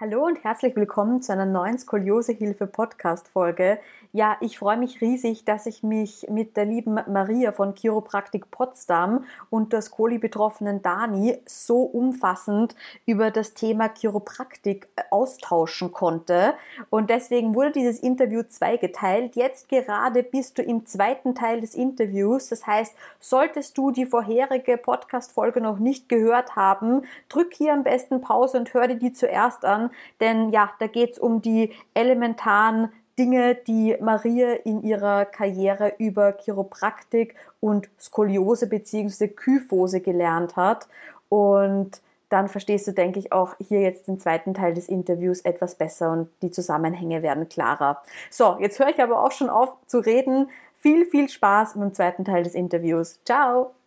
[0.00, 3.80] Hallo und herzlich willkommen zu einer neuen Skoliosehilfe Podcast Folge.
[4.12, 9.24] Ja, ich freue mich riesig, dass ich mich mit der lieben Maria von Chiropraktik Potsdam
[9.50, 12.76] und der Skoli-Betroffenen Dani so umfassend
[13.06, 16.54] über das Thema Chiropraktik äh, austauschen konnte.
[16.90, 19.34] Und deswegen wurde dieses Interview zweigeteilt.
[19.34, 22.50] Jetzt gerade bist du im zweiten Teil des Interviews.
[22.50, 28.20] Das heißt, solltest du die vorherige Podcast-Folge noch nicht gehört haben, drück hier am besten
[28.20, 29.87] Pause und hör dir die zuerst an
[30.20, 36.32] denn ja, da geht es um die elementaren Dinge, die Maria in ihrer Karriere über
[36.32, 39.28] Chiropraktik und Skoliose bzw.
[39.28, 40.88] Kyphose gelernt hat.
[41.28, 45.74] Und dann verstehst du, denke ich, auch hier jetzt den zweiten Teil des Interviews etwas
[45.74, 48.02] besser und die Zusammenhänge werden klarer.
[48.30, 50.50] So, jetzt höre ich aber auch schon auf zu reden.
[50.74, 53.18] Viel, viel Spaß mit dem zweiten Teil des Interviews.
[53.24, 53.77] Ciao!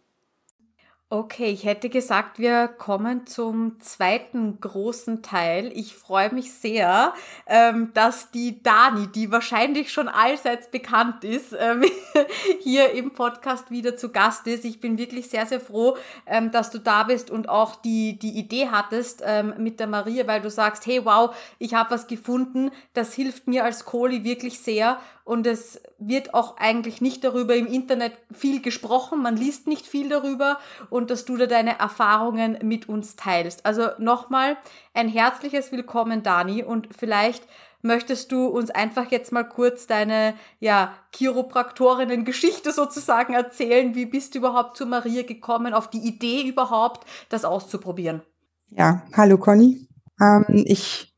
[1.14, 5.70] Okay, ich hätte gesagt, wir kommen zum zweiten großen Teil.
[5.76, 7.14] Ich freue mich sehr,
[7.48, 11.84] ähm, dass die Dani, die wahrscheinlich schon allseits bekannt ist, ähm,
[12.62, 14.64] hier im Podcast wieder zu Gast ist.
[14.64, 18.40] Ich bin wirklich sehr, sehr froh, ähm, dass du da bist und auch die, die
[18.40, 19.22] Idee hattest
[19.58, 23.66] mit der Maria, weil du sagst, hey, wow, ich habe was gefunden, das hilft mir
[23.66, 29.22] als Kohli wirklich sehr und es wird auch eigentlich nicht darüber im Internet viel gesprochen,
[29.22, 30.60] man liest nicht viel darüber
[30.90, 33.66] und dass du da deine Erfahrungen mit uns teilst.
[33.66, 34.58] Also nochmal
[34.94, 37.44] ein herzliches Willkommen, Dani, und vielleicht
[37.82, 43.96] möchtest du uns einfach jetzt mal kurz deine ja, Chiropraktorinnen-Geschichte sozusagen erzählen.
[43.96, 48.22] Wie bist du überhaupt zu Maria gekommen, auf die Idee überhaupt, das auszuprobieren?
[48.70, 49.88] Ja, hallo Conny.
[50.20, 51.11] Ähm, ich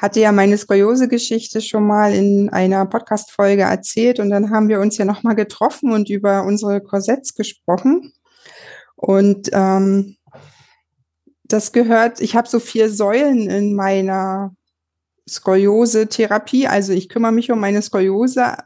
[0.00, 4.96] hatte ja meine Skoliose-Geschichte schon mal in einer Podcast-Folge erzählt und dann haben wir uns
[4.96, 8.12] ja nochmal getroffen und über unsere Korsetts gesprochen.
[8.96, 10.16] Und ähm,
[11.44, 14.54] das gehört, ich habe so vier Säulen in meiner
[15.28, 16.66] Skoliose-Therapie.
[16.66, 18.56] Also ich kümmere mich um meine Skoliose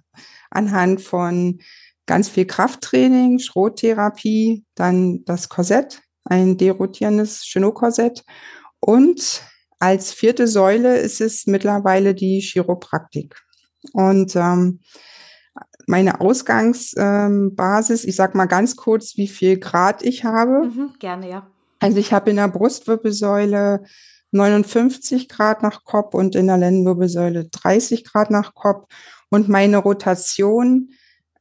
[0.51, 1.61] anhand von
[2.07, 8.25] ganz viel Krafttraining, Schrottherapie, dann das Korsett, ein derotierendes Chenot-Korsett
[8.79, 9.43] und
[9.85, 13.37] als vierte Säule ist es mittlerweile die Chiropraktik.
[13.93, 14.81] Und ähm,
[15.87, 20.65] meine Ausgangsbasis, ähm, ich sag mal ganz kurz, wie viel Grad ich habe.
[20.65, 21.47] Mhm, gerne, ja.
[21.81, 23.85] Also ich habe in der Brustwirbelsäule
[24.31, 28.87] 59 Grad nach Kopf und in der Lendenwirbelsäule 30 Grad nach Kopf.
[29.29, 30.93] Und meine Rotation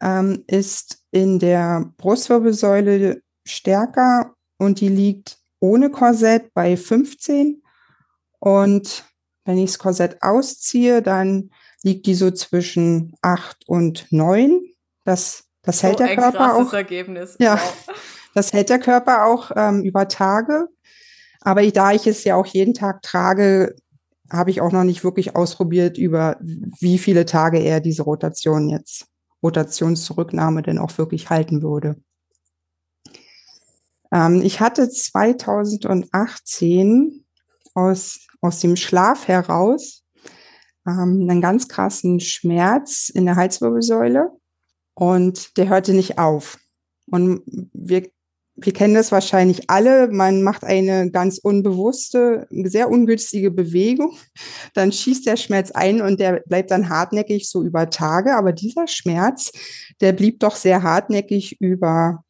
[0.01, 7.62] ähm, ist in der Brustwirbelsäule stärker und die liegt ohne Korsett bei 15
[8.43, 9.05] und
[9.45, 11.49] wenn ich das Korsett ausziehe, dann
[11.81, 14.65] liegt die so zwischen acht und neun.
[15.05, 16.73] Das, das so hält der Körper auch.
[16.73, 17.37] Ergebnis.
[17.39, 17.95] Ja, wow.
[18.33, 20.67] das hält der Körper auch ähm, über Tage.
[21.39, 23.77] Aber da ich es ja auch jeden Tag trage,
[24.29, 29.05] habe ich auch noch nicht wirklich ausprobiert, über wie viele Tage er diese Rotation jetzt,
[29.41, 31.95] Rotationszurücknahme denn auch wirklich halten würde.
[34.11, 37.23] Ähm, ich hatte 2018
[37.73, 40.03] aus, aus dem Schlaf heraus
[40.85, 44.31] ähm, einen ganz krassen Schmerz in der Halswirbelsäule
[44.95, 46.59] und der hörte nicht auf.
[47.07, 47.41] Und
[47.73, 48.07] wir,
[48.55, 50.09] wir kennen das wahrscheinlich alle.
[50.09, 54.17] Man macht eine ganz unbewusste, sehr ungünstige Bewegung.
[54.73, 58.35] Dann schießt der Schmerz ein und der bleibt dann hartnäckig so über Tage.
[58.35, 59.51] Aber dieser Schmerz,
[60.01, 62.23] der blieb doch sehr hartnäckig über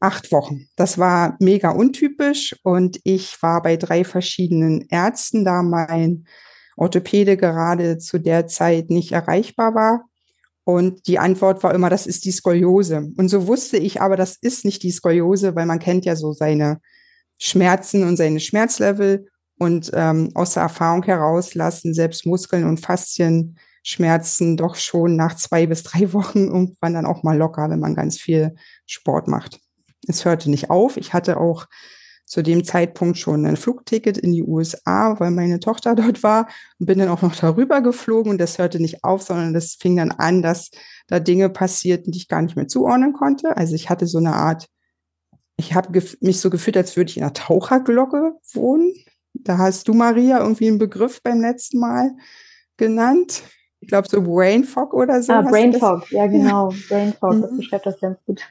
[0.00, 0.68] acht Wochen.
[0.76, 6.26] Das war mega untypisch und ich war bei drei verschiedenen Ärzten, da mein
[6.76, 10.04] Orthopäde gerade zu der Zeit nicht erreichbar war.
[10.64, 13.10] Und die Antwort war immer, das ist die Skoliose.
[13.16, 16.32] Und so wusste ich aber, das ist nicht die Skoliose, weil man kennt ja so
[16.32, 16.80] seine
[17.38, 19.26] Schmerzen und seine Schmerzlevel
[19.58, 25.34] und ähm, aus der Erfahrung heraus lassen selbst Muskeln und Faszien Schmerzen doch schon nach
[25.34, 28.54] zwei bis drei Wochen irgendwann dann auch mal locker, wenn man ganz viel
[28.86, 29.60] Sport macht.
[30.06, 30.96] Es hörte nicht auf.
[30.96, 31.66] Ich hatte auch
[32.28, 36.48] zu dem Zeitpunkt schon ein Flugticket in die USA, weil meine Tochter dort war
[36.78, 39.96] und bin dann auch noch darüber geflogen und das hörte nicht auf, sondern das fing
[39.96, 40.70] dann an, dass
[41.06, 43.56] da Dinge passierten, die ich gar nicht mehr zuordnen konnte.
[43.56, 44.68] Also ich hatte so eine Art,
[45.56, 48.92] ich habe mich so gefühlt, als würde ich in einer Taucherglocke wohnen.
[49.32, 52.10] Da hast du, Maria, irgendwie einen Begriff beim letzten Mal
[52.76, 53.42] genannt
[53.80, 55.32] ich glaube, so Brain Fog oder so.
[55.32, 56.72] Ah, Brain Fog, ja genau.
[56.88, 57.42] Brain Fog, mhm.
[57.42, 58.42] das beschreibt das ganz gut.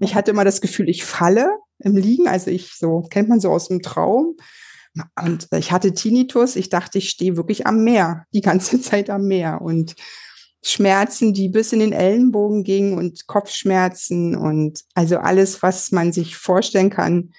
[0.00, 1.48] Ich hatte immer das Gefühl, ich falle
[1.78, 4.36] im Liegen, also ich so, kennt man so aus dem Traum.
[5.20, 9.26] Und ich hatte Tinnitus, ich dachte, ich stehe wirklich am Meer, die ganze Zeit am
[9.26, 9.60] Meer.
[9.62, 9.94] Und
[10.62, 16.36] Schmerzen, die bis in den Ellenbogen gingen und Kopfschmerzen und also alles, was man sich
[16.36, 17.32] vorstellen kann,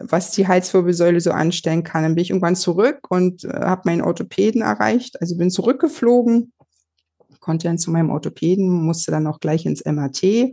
[0.00, 2.02] was die Halswirbelsäule so anstellen kann.
[2.02, 6.52] Dann bin ich irgendwann zurück und äh, habe meinen Orthopäden erreicht, also bin zurückgeflogen
[7.46, 10.52] konnte dann zu meinem Orthopäden, musste dann auch gleich ins MRT,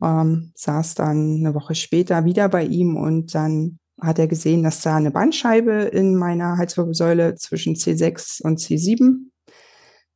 [0.00, 4.80] ähm, saß dann eine Woche später wieder bei ihm und dann hat er gesehen, dass
[4.82, 9.30] da eine Bandscheibe in meiner Halswirbelsäule zwischen C6 und C7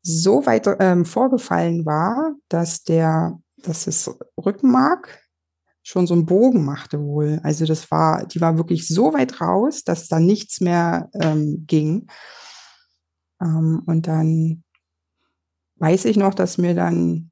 [0.02, 5.20] so weit ähm, vorgefallen war, dass der, dass das Rückenmark
[5.82, 7.40] schon so einen Bogen machte wohl.
[7.42, 12.06] Also das war, die war wirklich so weit raus, dass da nichts mehr ähm, ging.
[13.42, 14.62] Ähm, und dann
[15.78, 17.30] weiß ich noch, dass mir dann,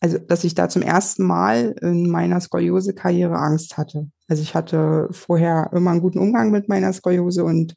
[0.00, 4.10] also dass ich da zum ersten Mal in meiner Skoliose-Karriere Angst hatte.
[4.28, 7.74] Also ich hatte vorher immer einen guten Umgang mit meiner Skoliose und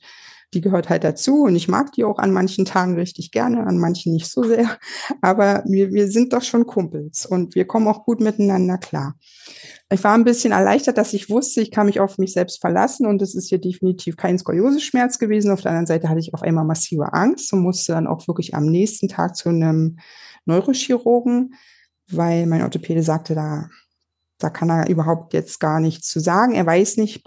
[0.56, 3.78] die gehört halt dazu und ich mag die auch an manchen Tagen richtig gerne, an
[3.78, 4.78] manchen nicht so sehr.
[5.22, 9.16] Aber wir, wir sind doch schon Kumpels und wir kommen auch gut miteinander klar.
[9.92, 13.06] Ich war ein bisschen erleichtert, dass ich wusste, ich kann mich auf mich selbst verlassen
[13.06, 15.52] und es ist hier definitiv kein Skoliose-Schmerz gewesen.
[15.52, 18.56] Auf der anderen Seite hatte ich auf einmal massive Angst und musste dann auch wirklich
[18.56, 20.00] am nächsten Tag zu einem
[20.46, 21.54] Neurochirurgen,
[22.10, 23.68] weil mein Orthopäde sagte, da,
[24.40, 26.56] da kann er überhaupt jetzt gar nichts zu sagen.
[26.56, 27.24] Er weiß nicht,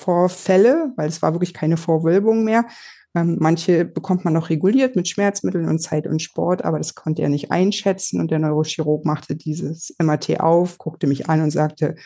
[0.00, 2.66] Bandscheibenvorfälle, weil es war wirklich keine Vorwölbung mehr.
[3.14, 7.22] Ähm, manche bekommt man noch reguliert mit Schmerzmitteln und Zeit und Sport, aber das konnte
[7.22, 8.20] er nicht einschätzen.
[8.20, 11.96] Und der Neurochirurg machte dieses MRT auf, guckte mich an und sagte,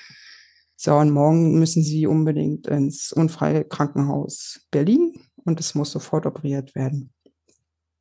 [0.77, 5.15] so, und morgen müssen Sie unbedingt ins unfreie Krankenhaus Berlin
[5.45, 7.13] und es muss sofort operiert werden.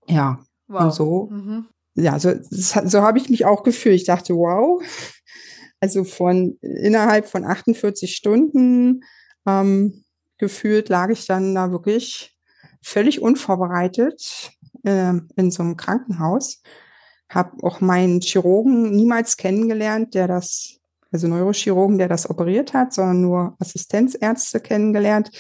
[0.08, 0.84] Ja, wow.
[0.84, 1.68] und so, mhm.
[1.96, 3.96] ja, so, so habe ich mich auch gefühlt.
[3.96, 4.82] Ich dachte, wow,
[5.82, 9.04] also von innerhalb von 48 Stunden
[9.46, 10.04] ähm,
[10.38, 12.38] gefühlt lag ich dann da wirklich
[12.82, 14.52] völlig unvorbereitet
[14.84, 16.62] äh, in so einem Krankenhaus.
[17.30, 20.80] Habe auch meinen Chirurgen niemals kennengelernt, der das,
[21.12, 25.32] also Neurochirurgen, der das operiert hat, sondern nur Assistenzärzte kennengelernt.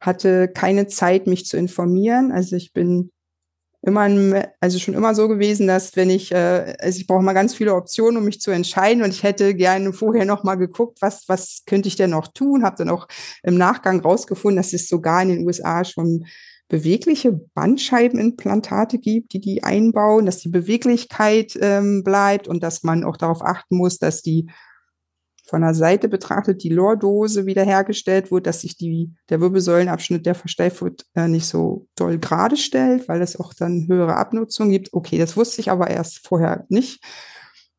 [0.00, 2.32] Hatte keine Zeit, mich zu informieren.
[2.32, 3.10] Also ich bin
[3.88, 7.54] immer, also schon immer so gewesen, dass wenn ich, äh, also ich brauche mal ganz
[7.54, 9.02] viele Optionen, um mich zu entscheiden.
[9.02, 12.62] Und ich hätte gerne vorher noch mal geguckt, was, was könnte ich denn noch tun,
[12.62, 13.08] habe dann auch
[13.42, 16.24] im Nachgang rausgefunden, dass es sogar in den USA schon
[16.68, 23.16] bewegliche Bandscheibenimplantate gibt, die die einbauen, dass die Beweglichkeit ähm, bleibt und dass man auch
[23.16, 24.48] darauf achten muss, dass die
[25.48, 30.82] von der Seite betrachtet die Lordose wiederhergestellt wird, dass sich die, der Wirbelsäulenabschnitt, der versteift
[30.82, 34.92] wird, äh, nicht so doll gerade stellt, weil es auch dann höhere Abnutzung gibt.
[34.92, 37.02] Okay, das wusste ich aber erst vorher nicht.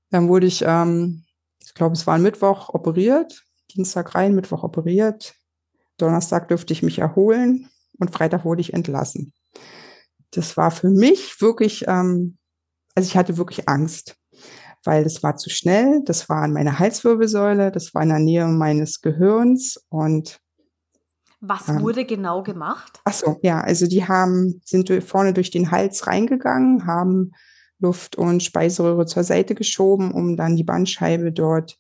[0.10, 1.26] Dann wurde ich, ähm,
[1.64, 3.44] ich glaube, es war ein Mittwoch operiert,
[3.76, 5.36] Dienstag rein, Mittwoch operiert.
[6.00, 9.32] Donnerstag dürfte ich mich erholen und Freitag wurde ich entlassen.
[10.32, 12.40] Das war für mich wirklich, ähm,
[12.96, 14.16] also ich hatte wirklich Angst,
[14.84, 18.46] weil das war zu schnell, das war an meiner Halswirbelsäule, das war in der Nähe
[18.48, 20.40] meines Gehirns und
[21.42, 23.00] was ähm, wurde genau gemacht?
[23.06, 27.32] Ach so, ja, also die haben, sind vorne durch den Hals reingegangen, haben
[27.80, 31.78] Luft- und Speiseröhre zur Seite geschoben, um dann die Bandscheibe dort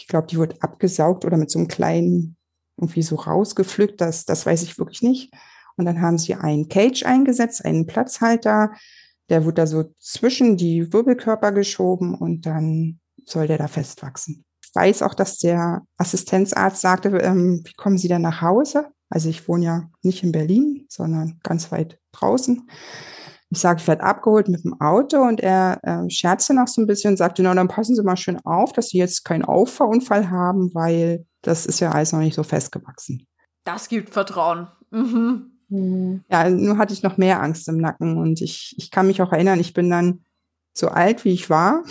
[0.00, 2.36] ich glaube, die wurde abgesaugt oder mit so einem kleinen,
[2.76, 5.32] irgendwie so rausgepflückt, das, das weiß ich wirklich nicht.
[5.76, 8.72] Und dann haben sie einen Cage eingesetzt, einen Platzhalter,
[9.28, 14.44] der wurde da so zwischen die Wirbelkörper geschoben und dann soll der da festwachsen.
[14.62, 18.86] Ich weiß auch, dass der Assistenzarzt sagte, ähm, wie kommen Sie denn nach Hause?
[19.10, 22.68] Also ich wohne ja nicht in Berlin, sondern ganz weit draußen.
[23.50, 26.86] Ich sage, ich werde abgeholt mit dem Auto und er äh, scherzte noch so ein
[26.86, 30.28] bisschen und sagte, na, dann passen Sie mal schön auf, dass Sie jetzt keinen Auffahrunfall
[30.30, 33.26] haben, weil das ist ja alles noch nicht so festgewachsen.
[33.64, 34.68] Das gibt Vertrauen.
[34.90, 35.57] Mhm.
[35.68, 36.24] Mhm.
[36.30, 39.32] Ja, nur hatte ich noch mehr Angst im Nacken und ich, ich kann mich auch
[39.32, 40.24] erinnern, ich bin dann
[40.72, 41.82] so alt, wie ich war,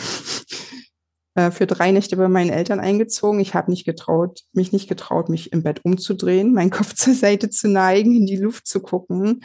[1.36, 3.39] äh, für drei Nächte bei meinen Eltern eingezogen.
[3.39, 7.50] Ich habe nicht getraut, mich nicht getraut, mich im Bett umzudrehen, meinen Kopf zur Seite
[7.50, 9.43] zu neigen, in die Luft zu gucken.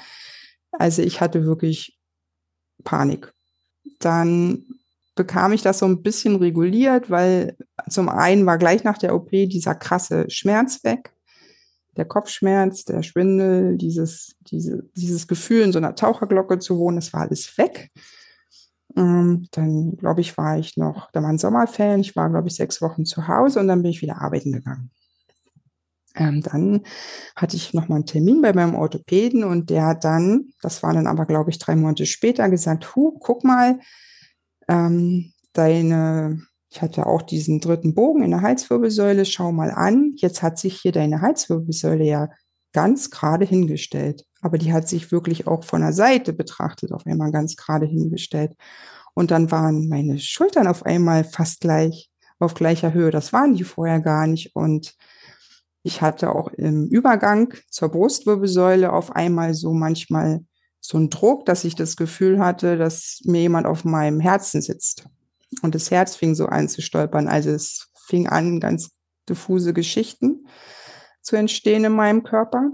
[0.73, 1.99] Also ich hatte wirklich
[2.85, 3.33] Panik.
[3.99, 4.65] Dann
[5.15, 7.57] bekam ich das so ein bisschen reguliert, weil
[7.89, 11.12] zum einen war gleich nach der OP dieser krasse Schmerz weg.
[11.97, 17.13] Der Kopfschmerz, der Schwindel, dieses, diese, dieses Gefühl, in so einer Taucherglocke zu wohnen, das
[17.13, 17.91] war alles weg.
[18.97, 22.83] Ähm, dann, glaube ich, war ich noch, da waren Sommerferien, ich war, glaube ich, sechs
[22.83, 24.91] Wochen zu Hause und dann bin ich wieder arbeiten gegangen.
[26.15, 26.83] Ähm, dann
[27.37, 31.07] hatte ich nochmal einen Termin bei meinem Orthopäden und der hat dann, das war dann
[31.07, 33.81] aber, glaube ich, drei Monate später, gesagt, hu, guck mal,
[34.69, 40.43] ähm, deine, ich hatte auch diesen dritten Bogen in der Halswirbelsäule, schau mal an, jetzt
[40.43, 42.31] hat sich hier deine Halswirbelsäule ja
[42.73, 44.25] ganz gerade hingestellt.
[44.41, 48.55] Aber die hat sich wirklich auch von der Seite betrachtet auf einmal ganz gerade hingestellt.
[49.13, 53.11] Und dann waren meine Schultern auf einmal fast gleich, auf gleicher Höhe.
[53.11, 54.57] Das waren die vorher gar nicht.
[54.57, 54.95] Und
[55.83, 60.43] ich hatte auch im Übergang zur Brustwirbelsäule auf einmal so manchmal
[60.81, 65.07] so einen Druck, dass ich das Gefühl hatte, dass mir jemand auf meinem Herzen sitzt.
[65.61, 67.29] Und das Herz fing so an zu stolpern.
[67.29, 68.91] Also es fing an, ganz
[69.29, 70.47] diffuse Geschichten
[71.21, 72.71] zu entstehen in meinem Körper.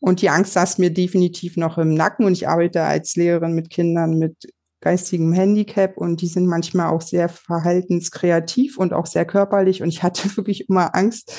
[0.00, 2.26] Und die Angst saß mir definitiv noch im Nacken.
[2.26, 4.36] Und ich arbeite als Lehrerin mit Kindern mit
[4.80, 9.82] geistigem Handicap und die sind manchmal auch sehr verhaltenskreativ und auch sehr körperlich.
[9.82, 11.32] Und ich hatte wirklich immer Angst,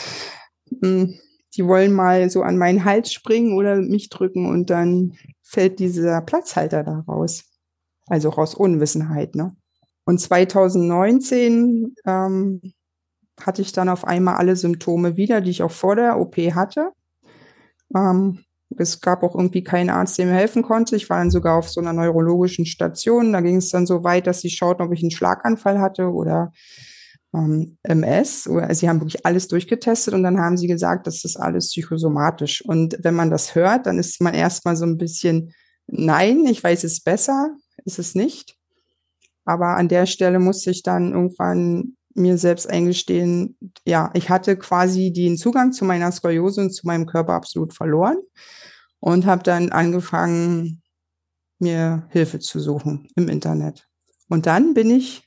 [0.82, 1.20] hm,
[1.56, 6.22] die wollen mal so an meinen Hals springen oder mich drücken und dann fällt dieser
[6.22, 7.44] Platzhalter da raus.
[8.08, 9.36] Also aus Unwissenheit.
[9.36, 9.56] Ne?
[10.06, 12.62] Und 2019 ähm,
[13.40, 16.92] hatte ich dann auf einmal alle Symptome wieder, die ich auch vor der OP hatte.
[17.96, 18.40] Ähm,
[18.78, 20.96] es gab auch irgendwie keinen Arzt, der mir helfen konnte.
[20.96, 23.34] Ich war dann sogar auf so einer neurologischen Station.
[23.34, 26.52] Da ging es dann so weit, dass sie schauten, ob ich einen Schlaganfall hatte oder
[27.34, 28.50] ähm, MS.
[28.72, 32.64] Sie haben wirklich alles durchgetestet und dann haben sie gesagt, das ist alles psychosomatisch.
[32.64, 35.54] Und wenn man das hört, dann ist man erstmal so ein bisschen,
[35.88, 38.58] nein, ich weiß es besser, ist es nicht.
[39.46, 45.14] Aber an der Stelle musste ich dann irgendwann mir selbst eingestehen, ja, ich hatte quasi
[45.14, 48.18] den Zugang zu meiner Skoliose und zu meinem Körper absolut verloren
[49.00, 50.82] und habe dann angefangen,
[51.60, 53.88] mir Hilfe zu suchen im Internet.
[54.28, 55.24] Und dann bin ich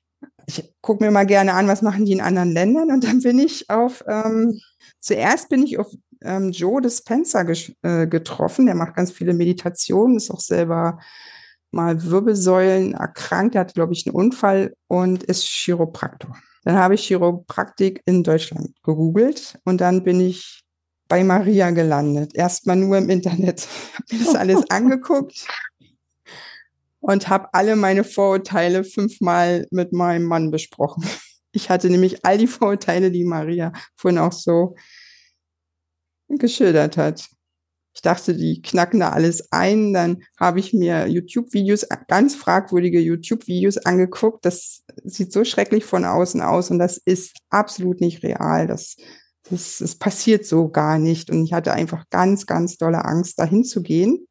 [0.46, 2.90] ich gucke mir mal gerne an, was machen die in anderen Ländern.
[2.90, 4.60] Und dann bin ich auf, ähm,
[5.00, 5.92] zuerst bin ich auf
[6.22, 7.44] ähm, Joe Dispenza
[7.82, 8.66] äh, getroffen.
[8.66, 10.98] Der macht ganz viele Meditationen, ist auch selber
[11.74, 13.54] mal Wirbelsäulen erkrankt.
[13.54, 16.36] Er hat, glaube ich, einen Unfall und ist Chiropraktor.
[16.64, 20.62] Dann habe ich Chiropraktik in Deutschland gegoogelt und dann bin ich
[21.08, 22.34] bei Maria gelandet.
[22.34, 23.68] Erstmal nur im Internet.
[23.94, 25.46] Habe mir das alles angeguckt
[27.00, 31.04] und habe alle meine Vorurteile fünfmal mit meinem Mann besprochen.
[31.56, 34.74] Ich hatte nämlich all die Vorurteile, die Maria vorhin auch so
[36.28, 37.28] geschildert hat.
[37.94, 39.92] Ich dachte, die knacken da alles ein.
[39.92, 44.44] Dann habe ich mir YouTube-Videos, ganz fragwürdige YouTube-Videos angeguckt.
[44.44, 48.66] Das sieht so schrecklich von außen aus und das ist absolut nicht real.
[48.66, 48.96] Das,
[49.48, 51.30] das, das passiert so gar nicht.
[51.30, 54.26] Und ich hatte einfach ganz, ganz dolle Angst, dahin zu gehen.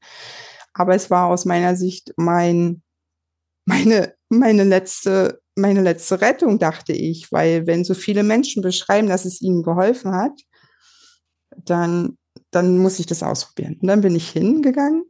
[0.73, 2.81] Aber es war aus meiner Sicht mein,
[3.65, 9.23] meine, meine letzte, meine letzte Rettung, dachte ich, weil wenn so viele Menschen beschreiben, dass
[9.23, 10.33] es ihnen geholfen hat,
[11.55, 12.17] dann,
[12.55, 13.77] dann muss ich das ausprobieren.
[13.81, 15.03] Und dann bin ich hingegangen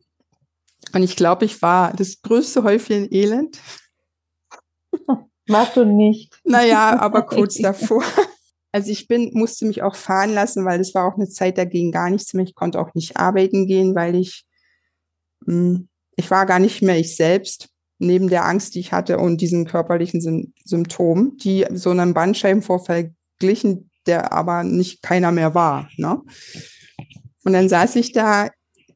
[0.94, 3.60] und ich glaube, ich war das größte Häufchen Elend.
[5.48, 6.40] Warst du nicht?
[6.44, 8.04] Naja, aber kurz davor.
[8.72, 11.66] Also ich bin, musste mich auch fahren lassen, weil es war auch eine Zeit, da
[11.66, 12.46] ging gar nichts mehr.
[12.46, 14.46] Ich konnte auch nicht arbeiten gehen, weil ich
[15.46, 17.70] hm, ich war gar nicht mehr ich selbst,
[18.00, 23.90] neben der Angst, die ich hatte und diesen körperlichen Symptomen, die so einem Bandscheibenvorfall glichen,
[24.06, 25.90] der aber nicht keiner mehr war.
[25.98, 26.22] Ne?
[27.44, 28.50] Und dann saß ich da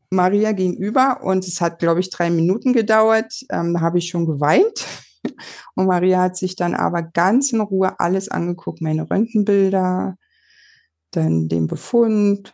[0.10, 3.34] Maria gegenüber und es hat, glaube ich, drei Minuten gedauert.
[3.52, 4.86] Ähm, da habe ich schon geweint.
[5.76, 10.16] Und Maria hat sich dann aber ganz in Ruhe alles angeguckt, meine Röntgenbilder,
[11.12, 12.54] dann den Befund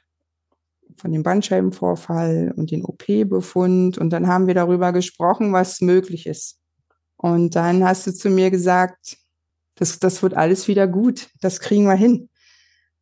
[0.97, 3.97] von dem Bandscheibenvorfall und den OP-Befund.
[3.97, 6.59] Und dann haben wir darüber gesprochen, was möglich ist.
[7.17, 9.17] Und dann hast du zu mir gesagt,
[9.75, 12.29] das, das wird alles wieder gut, das kriegen wir hin.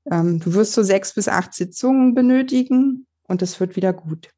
[0.10, 4.30] Ähm, du wirst so sechs bis acht Sitzungen benötigen und das wird wieder gut.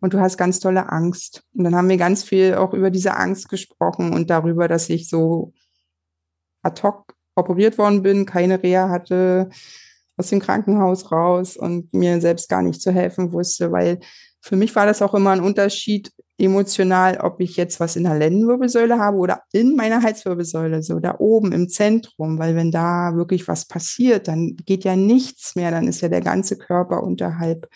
[0.00, 1.42] Und du hast ganz tolle Angst.
[1.54, 5.08] Und dann haben wir ganz viel auch über diese Angst gesprochen und darüber, dass ich
[5.08, 5.52] so
[6.62, 9.50] ad hoc operiert worden bin, keine Reha hatte,
[10.16, 14.00] aus dem Krankenhaus raus und mir selbst gar nicht zu helfen wusste, weil
[14.40, 18.16] für mich war das auch immer ein Unterschied emotional, ob ich jetzt was in der
[18.16, 23.48] Lendenwirbelsäule habe oder in meiner Halswirbelsäule, so da oben im Zentrum, weil wenn da wirklich
[23.48, 27.68] was passiert, dann geht ja nichts mehr, dann ist ja der ganze Körper unterhalb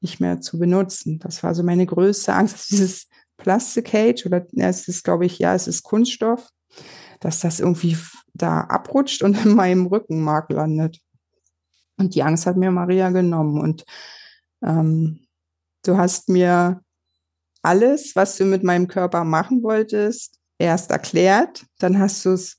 [0.00, 1.18] nicht mehr zu benutzen.
[1.18, 5.26] Das war so meine größte Angst, dass dieses Plastic Cage oder ja, es ist, glaube
[5.26, 6.48] ich, ja, es ist Kunststoff,
[7.18, 7.96] dass das irgendwie
[8.32, 11.00] da abrutscht und in meinem Rückenmark landet.
[11.96, 13.84] Und die Angst hat mir Maria genommen und
[14.62, 15.23] ähm,
[15.84, 16.82] Du hast mir
[17.62, 22.58] alles, was du mit meinem Körper machen wolltest, erst erklärt, dann hast du es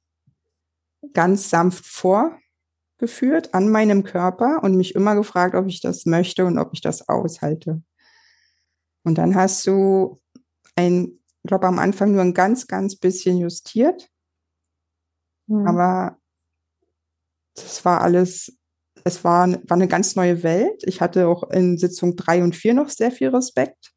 [1.13, 6.57] ganz sanft vorgeführt an meinem Körper und mich immer gefragt, ob ich das möchte und
[6.57, 7.81] ob ich das aushalte.
[9.03, 10.21] Und dann hast du
[10.75, 14.09] ein, ich glaube am Anfang nur ein ganz, ganz bisschen justiert,
[15.47, 15.67] mhm.
[15.67, 16.17] aber
[17.55, 18.57] das war alles
[19.05, 20.81] es war, war eine ganz neue Welt.
[20.85, 23.93] Ich hatte auch in Sitzung drei und vier noch sehr viel Respekt.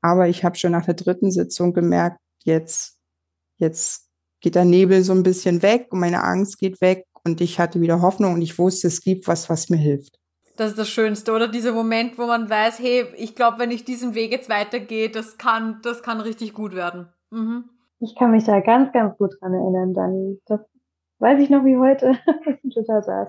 [0.00, 2.96] Aber ich habe schon nach der dritten Sitzung gemerkt, jetzt,
[3.56, 4.08] jetzt
[4.40, 7.80] geht der Nebel so ein bisschen weg und meine Angst geht weg und ich hatte
[7.80, 10.16] wieder Hoffnung und ich wusste, es gibt was, was mir hilft.
[10.56, 11.48] Das ist das Schönste, oder?
[11.48, 15.38] Dieser Moment, wo man weiß, hey, ich glaube, wenn ich diesen Weg jetzt weitergehe, das
[15.38, 17.08] kann, das kann richtig gut werden.
[17.30, 17.64] Mhm.
[17.98, 20.40] Ich kann mich da ganz, ganz gut dran erinnern, Dani.
[20.46, 20.60] Das
[21.18, 22.12] weiß ich noch wie heute,
[22.62, 23.26] was du da.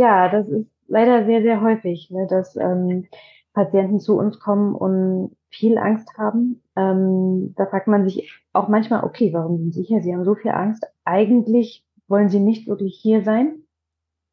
[0.00, 3.06] Ja, das ist leider sehr, sehr häufig, ne, dass ähm,
[3.52, 6.62] Patienten zu uns kommen und viel Angst haben.
[6.74, 10.00] Ähm, da fragt man sich auch manchmal, okay, warum sind Sie hier?
[10.00, 10.86] Sie haben so viel Angst.
[11.04, 13.66] Eigentlich wollen Sie nicht wirklich hier sein.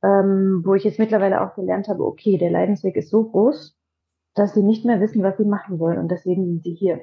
[0.04, 3.76] Ähm, wo ich jetzt mittlerweile auch gelernt habe, okay, der Leidensweg ist so groß,
[4.36, 7.02] dass Sie nicht mehr wissen, was Sie machen wollen und deswegen sind Sie hier.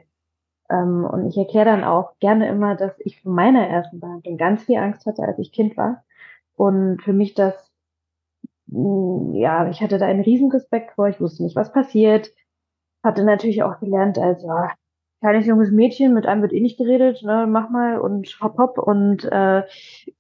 [0.71, 4.63] Ähm, und ich erkläre dann auch gerne immer, dass ich von meiner ersten Behandlung ganz
[4.63, 6.03] viel Angst hatte, als ich Kind war
[6.57, 7.64] und für mich das
[8.67, 12.33] ja, ich hatte da einen riesen Respekt vor, ich wusste nicht, was passiert.
[13.03, 14.73] Hatte natürlich auch gelernt, als ja,
[15.25, 18.77] kleines junges Mädchen, mit einem wird eh nicht geredet, ne, mach mal und hopp hopp
[18.79, 19.63] und äh,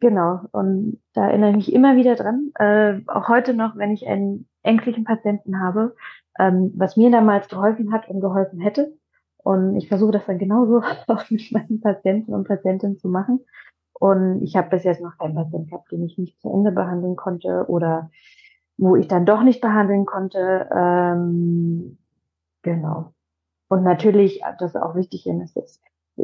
[0.01, 0.41] genau.
[0.51, 4.49] Und da erinnere ich mich immer wieder dran, äh, auch heute noch, wenn ich einen
[4.63, 5.95] ängstlichen Patienten habe,
[6.39, 8.95] ähm, was mir damals geholfen hat und geholfen hätte.
[9.37, 13.41] Und ich versuche das dann genauso auch mit meinen Patienten und Patientinnen zu machen.
[13.95, 17.17] Und ich habe bis jetzt noch keinen Patienten gehabt, den ich nicht zu Ende behandeln
[17.17, 18.11] konnte oder
[18.77, 20.69] wo ich dann doch nicht behandeln konnte.
[20.75, 21.99] Ähm,
[22.63, 23.13] genau.
[23.69, 25.83] Und natürlich, das ist auch wichtig, ist jetzt,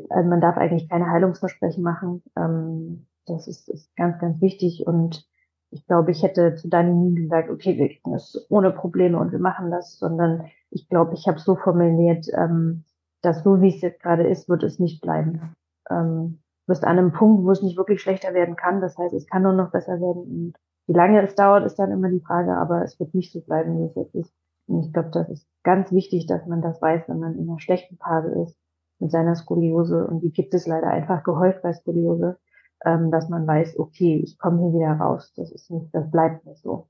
[0.09, 2.23] also man darf eigentlich keine Heilungsversprechen machen.
[2.37, 4.87] Ähm, das ist, ist ganz, ganz wichtig.
[4.87, 5.27] Und
[5.71, 9.31] ich glaube, ich hätte zu Dani nie gesagt, okay, wir kriegen das ohne Probleme und
[9.33, 12.85] wir machen das, sondern ich glaube, ich habe so formuliert, ähm,
[13.23, 15.55] dass so wie es jetzt gerade ist, wird es nicht bleiben.
[15.89, 18.81] Ähm, bist an einem Punkt, wo es nicht wirklich schlechter werden kann.
[18.81, 20.23] Das heißt, es kann nur noch besser werden.
[20.23, 20.55] Und
[20.87, 23.79] wie lange es dauert, ist dann immer die Frage, aber es wird nicht so bleiben,
[23.79, 24.33] wie es jetzt ist.
[24.67, 27.59] Und ich glaube, das ist ganz wichtig, dass man das weiß, wenn man in einer
[27.59, 28.57] schlechten Phase ist
[29.01, 30.07] mit seiner Skoliose.
[30.07, 32.39] Und die gibt es leider einfach gehäuft bei Skoliose,
[32.85, 35.33] ähm, dass man weiß, okay, ich komme hier wieder raus.
[35.37, 36.89] Das ist nicht, das bleibt nicht so.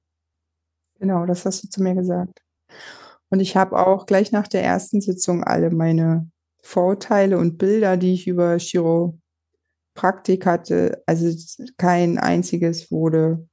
[0.98, 2.42] Genau, das hast du zu mir gesagt.
[3.30, 6.30] Und ich habe auch gleich nach der ersten Sitzung alle meine
[6.62, 8.58] Vorurteile und Bilder, die ich über
[9.94, 11.30] Chiropraktik hatte, also
[11.76, 13.48] kein einziges wurde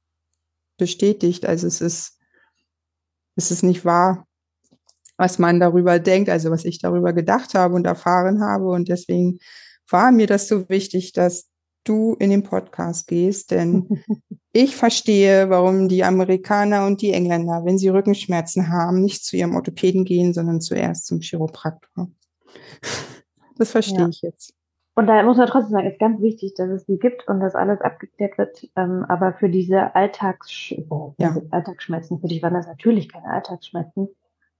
[0.78, 1.46] bestätigt.
[1.46, 2.18] Also es ist,
[3.36, 4.26] es ist nicht wahr,
[5.16, 8.68] was man darüber denkt, also was ich darüber gedacht habe und erfahren habe.
[8.68, 9.38] Und deswegen
[9.88, 11.48] war mir das so wichtig, dass
[11.84, 13.88] du in den Podcast gehst, denn
[14.52, 19.56] ich verstehe, warum die Amerikaner und die Engländer, wenn sie Rückenschmerzen haben, nicht zu ihrem
[19.56, 22.10] Orthopäden gehen, sondern zuerst zum Chiropraktor.
[23.56, 24.08] Das verstehe ja.
[24.08, 24.57] ich jetzt.
[24.98, 27.54] Und da muss man trotzdem sagen, ist ganz wichtig, dass es die gibt und dass
[27.54, 28.68] alles abgeklärt wird.
[28.74, 31.36] Ähm, aber für diese, Alltags oh, ja.
[31.52, 34.08] Alltagsschmerzen, für dich waren das natürlich keine Alltagsschmerzen.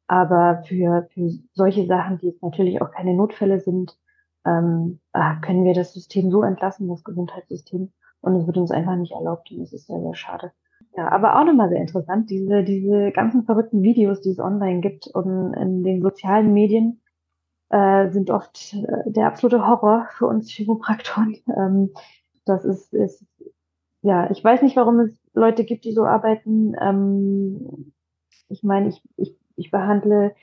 [0.06, 3.98] Aber für, für solche Sachen, die jetzt natürlich auch keine Notfälle sind,
[4.46, 7.90] ähm, ah, können wir das System so entlassen, das Gesundheitssystem.
[8.20, 10.52] Und es wird uns einfach nicht erlaubt und das ist sehr, sehr schade.
[10.96, 15.08] Ja, aber auch nochmal sehr interessant, diese, diese ganzen verrückten Videos, die es online gibt
[15.08, 17.00] und in den sozialen Medien,
[17.70, 21.36] äh, sind oft äh, der absolute Horror für uns Chiropraktoren.
[21.56, 21.92] Ähm,
[22.44, 23.26] das ist, ist,
[24.00, 26.74] ja, ich weiß nicht, warum es Leute gibt, die so arbeiten.
[26.80, 27.92] Ähm,
[28.48, 30.34] ich meine, ich, ich, ich behandle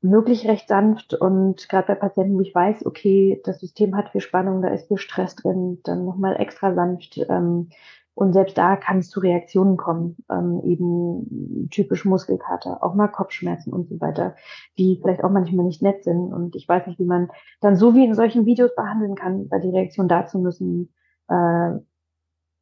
[0.00, 4.20] wirklich recht sanft und gerade bei Patienten, wo ich weiß, okay, das System hat viel
[4.20, 7.18] Spannung, da ist viel Stress drin, dann nochmal extra sanft.
[7.28, 7.70] Ähm,
[8.16, 13.74] und selbst da kann es zu Reaktionen kommen, ähm, eben typisch Muskelkater, auch mal Kopfschmerzen
[13.74, 14.36] und so weiter,
[14.78, 16.32] die vielleicht auch manchmal nicht nett sind.
[16.32, 17.28] Und ich weiß nicht, wie man
[17.60, 20.94] dann so wie in solchen Videos behandeln kann, weil die Reaktion dazu müssen,
[21.28, 21.72] äh,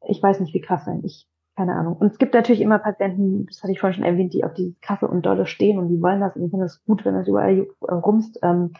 [0.05, 0.99] ich weiß nicht, wie krass sein.
[1.05, 1.95] Ich, keine Ahnung.
[1.95, 4.75] Und es gibt natürlich immer Patienten, das hatte ich vorhin schon erwähnt, die auf die
[4.81, 7.29] Kasse und Dolle stehen und die wollen das und ich finde es gut, wenn das
[7.29, 8.39] überall äh, rumst.
[8.43, 8.73] Ähm,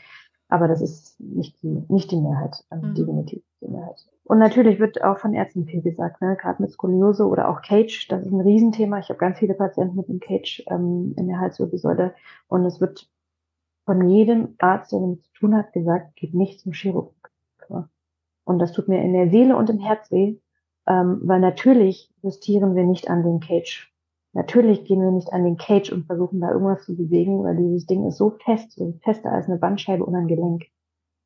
[0.48, 2.96] aber das ist nicht die, nicht die Mehrheit, ähm, mhm.
[2.96, 4.06] definitiv die Mehrheit.
[4.24, 6.38] Und natürlich wird auch von Ärzten viel gesagt, ne?
[6.40, 9.00] gerade mit Skoliose oder auch Cage, das ist ein Riesenthema.
[9.00, 12.14] Ich habe ganz viele Patienten mit einem Cage ähm, in der Halswirbelsäule
[12.48, 13.10] und es wird
[13.86, 17.90] von jedem Arzt, der damit zu tun hat, gesagt, geht nicht zum Chiropraktor.
[18.44, 20.38] Und das tut mir in der Seele und im Herz weh,
[20.88, 23.95] ähm, weil natürlich justieren wir nicht an den Cage.
[24.36, 27.86] Natürlich gehen wir nicht an den Cage und versuchen da irgendwas zu bewegen, weil dieses
[27.86, 30.66] Ding ist so fest, so fester als eine Bandscheibe und ein Gelenk.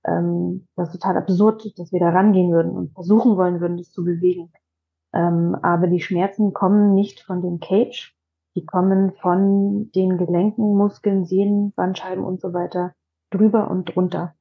[0.05, 3.91] Ähm, das ist total absurd, dass wir da rangehen würden und versuchen wollen würden, das
[3.91, 4.51] zu bewegen.
[5.11, 8.15] Ähm, aber die Schmerzen kommen nicht von dem Cage,
[8.55, 12.93] die kommen von den Gelenken, Muskeln, Sehnen, Bandscheiben und so weiter
[13.31, 14.35] drüber und drunter.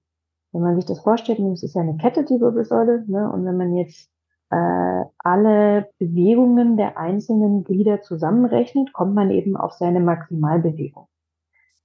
[0.52, 3.32] Wenn man sich das vorstellt, das ist ja eine Kette, die Wirbelsäule, ne?
[3.32, 4.10] und wenn man jetzt
[4.50, 11.08] äh, alle Bewegungen der einzelnen Glieder zusammenrechnet, kommt man eben auf seine Maximalbewegung.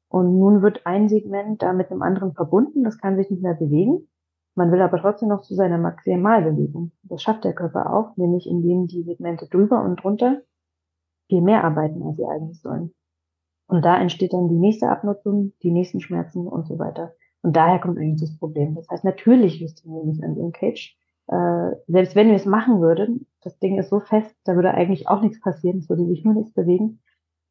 [0.07, 3.55] Und nun wird ein Segment da mit einem anderen verbunden, das kann sich nicht mehr
[3.55, 4.07] bewegen.
[4.55, 6.91] Man will aber trotzdem noch zu seiner Maximalbewegung.
[7.01, 10.41] Das schafft der Körper auch, nämlich indem die Segmente drüber und drunter
[11.27, 12.93] viel mehr arbeiten, als sie eigentlich sollen.
[13.67, 17.15] Und da entsteht dann die nächste Abnutzung, die nächsten Schmerzen und so weiter.
[17.41, 18.75] Und daher kommt eigentlich das Problem.
[18.75, 20.95] Das heißt, natürlich justieren wir nicht an den Cage,
[21.27, 25.07] äh, selbst wenn wir es machen würden, das Ding ist so fest, da würde eigentlich
[25.07, 27.01] auch nichts passieren, es würde sich nur nichts bewegen.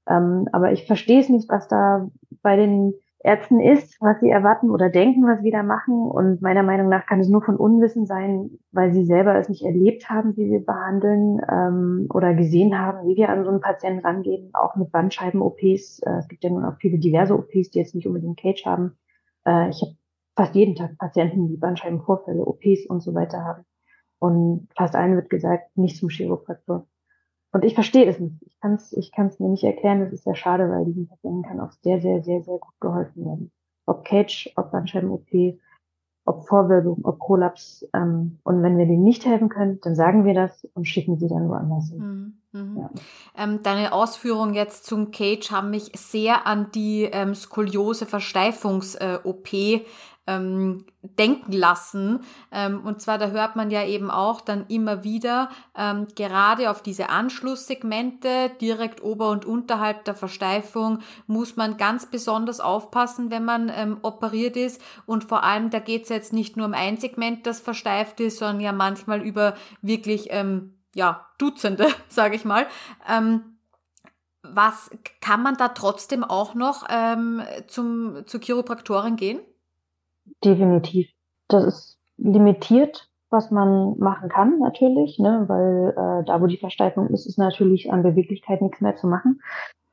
[0.08, 2.10] Ähm, aber ich verstehe es nicht, was da
[2.42, 6.10] bei den Ärzten ist, was sie erwarten oder denken, was wir da machen.
[6.10, 9.62] Und meiner Meinung nach kann es nur von Unwissen sein, weil sie selber es nicht
[9.64, 14.04] erlebt haben, wie wir behandeln ähm, oder gesehen haben, wie wir an so einen Patienten
[14.04, 16.00] rangehen, auch mit Bandscheiben-OPs.
[16.00, 18.96] Äh, es gibt ja nun auch viele diverse OPs, die jetzt nicht unbedingt Cage haben.
[19.46, 19.96] Äh, ich habe
[20.36, 23.64] fast jeden Tag Patienten, die Bandscheibenvorfälle, OPs und so weiter haben.
[24.18, 26.86] Und fast allen wird gesagt, nicht zum Chiropraktor.
[27.52, 28.42] Und ich verstehe es nicht.
[28.42, 30.00] Ich kann es ich kann's mir nicht erklären.
[30.00, 33.24] Das ist sehr schade, weil diesen Patienten kann auch sehr, sehr, sehr, sehr gut geholfen
[33.24, 33.52] werden.
[33.84, 35.58] Ob Cage, ob Bandscheiben-OP,
[36.24, 37.84] ob Vorwölbung, ob Prolaps.
[37.94, 41.26] Ähm, und wenn wir denen nicht helfen können, dann sagen wir das und schicken sie
[41.28, 41.98] dann woanders hin.
[41.98, 42.34] Mhm.
[42.52, 42.78] Mhm.
[42.78, 42.90] Ja.
[43.36, 49.84] Ähm, deine Ausführungen jetzt zum Cage haben mich sehr an die ähm, Skoliose-Versteifungs-OP äh,
[50.26, 52.20] ähm, denken lassen.
[52.52, 56.82] Ähm, und zwar, da hört man ja eben auch dann immer wieder, ähm, gerade auf
[56.82, 63.70] diese Anschlusssegmente, direkt ober- und unterhalb der Versteifung, muss man ganz besonders aufpassen, wenn man
[63.74, 64.80] ähm, operiert ist.
[65.06, 68.38] Und vor allem, da geht es jetzt nicht nur um ein Segment, das versteift ist,
[68.38, 72.66] sondern ja manchmal über wirklich, ähm, ja, Dutzende, sage ich mal.
[73.08, 73.56] Ähm,
[74.44, 79.40] was kann man da trotzdem auch noch ähm, zum, zur Chiropraktorin gehen?
[80.44, 81.08] Definitiv.
[81.48, 85.44] Das ist limitiert, was man machen kann, natürlich, ne?
[85.48, 89.40] weil äh, da, wo die Versteifung ist, ist natürlich an Beweglichkeit nichts mehr zu machen.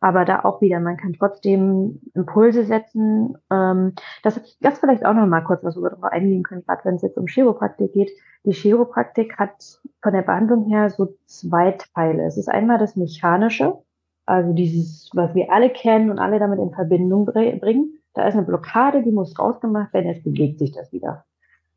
[0.01, 3.37] Aber da auch wieder, man kann trotzdem Impulse setzen.
[3.51, 6.95] Ähm, das, das vielleicht auch noch mal kurz, was wir darüber eingehen können, gerade wenn
[6.95, 8.11] es jetzt um Chiropraktik geht.
[8.45, 12.23] Die Chiropraktik hat von der Behandlung her so zwei Teile.
[12.23, 13.77] Es ist einmal das Mechanische,
[14.25, 17.98] also dieses, was wir alle kennen und alle damit in Verbindung bringen.
[18.13, 21.25] Da ist eine Blockade, die muss rausgemacht werden, jetzt bewegt sich das wieder.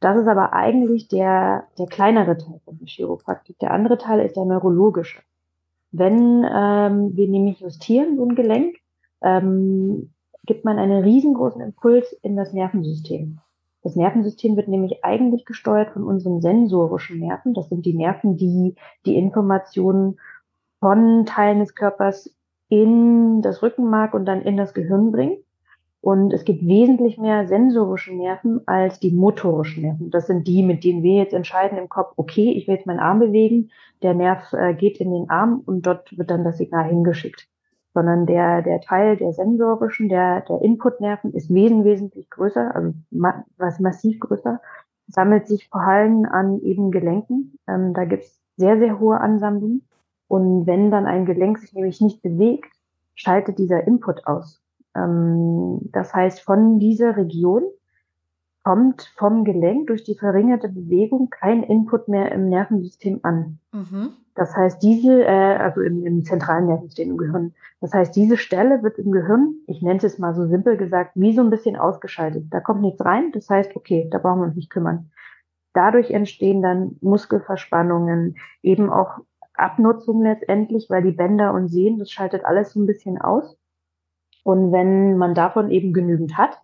[0.00, 3.58] Das ist aber eigentlich der, der kleinere Teil von der Chiropraktik.
[3.60, 5.20] Der andere Teil ist der neurologische.
[5.92, 8.76] Wenn ähm, wir nämlich justieren, so ein Gelenk,
[9.20, 10.10] ähm,
[10.44, 13.38] gibt man einen riesengroßen Impuls in das Nervensystem.
[13.82, 17.54] Das Nervensystem wird nämlich eigentlich gesteuert von unseren sensorischen Nerven.
[17.54, 18.74] Das sind die Nerven, die
[19.06, 20.18] die Informationen
[20.80, 22.34] von Teilen des Körpers
[22.68, 25.36] in das Rückenmark und dann in das Gehirn bringen.
[26.02, 30.10] Und es gibt wesentlich mehr sensorische Nerven als die motorischen Nerven.
[30.10, 32.98] Das sind die, mit denen wir jetzt entscheiden im Kopf, okay, ich will jetzt meinen
[32.98, 33.70] Arm bewegen,
[34.02, 37.46] der Nerv äh, geht in den Arm und dort wird dann das Signal hingeschickt.
[37.94, 42.94] Sondern der, der Teil der sensorischen, der, der Inputnerven ist wesentlich, größer, also
[43.56, 44.60] was massiv größer,
[45.06, 47.58] sammelt sich vor allem an eben Gelenken.
[47.68, 49.86] Ähm, da gibt es sehr, sehr hohe Ansammlungen.
[50.26, 52.72] Und wenn dann ein Gelenk sich nämlich nicht bewegt,
[53.14, 54.61] schaltet dieser Input aus.
[54.96, 57.62] Ähm, das heißt, von dieser Region
[58.64, 63.58] kommt vom Gelenk durch die verringerte Bewegung kein Input mehr im Nervensystem an.
[63.72, 64.10] Mhm.
[64.34, 67.54] Das heißt, diese, äh, also im, im zentralen Nervensystem im Gehirn.
[67.80, 71.34] Das heißt, diese Stelle wird im Gehirn, ich nenne es mal so simpel gesagt, wie
[71.34, 72.46] so ein bisschen ausgeschaltet.
[72.50, 73.32] Da kommt nichts rein.
[73.32, 75.10] Das heißt, okay, da brauchen wir uns nicht kümmern.
[75.74, 79.18] Dadurch entstehen dann Muskelverspannungen, eben auch
[79.54, 83.56] Abnutzung letztendlich, weil die Bänder und Sehnen, das schaltet alles so ein bisschen aus.
[84.42, 86.60] Und wenn man davon eben genügend hat,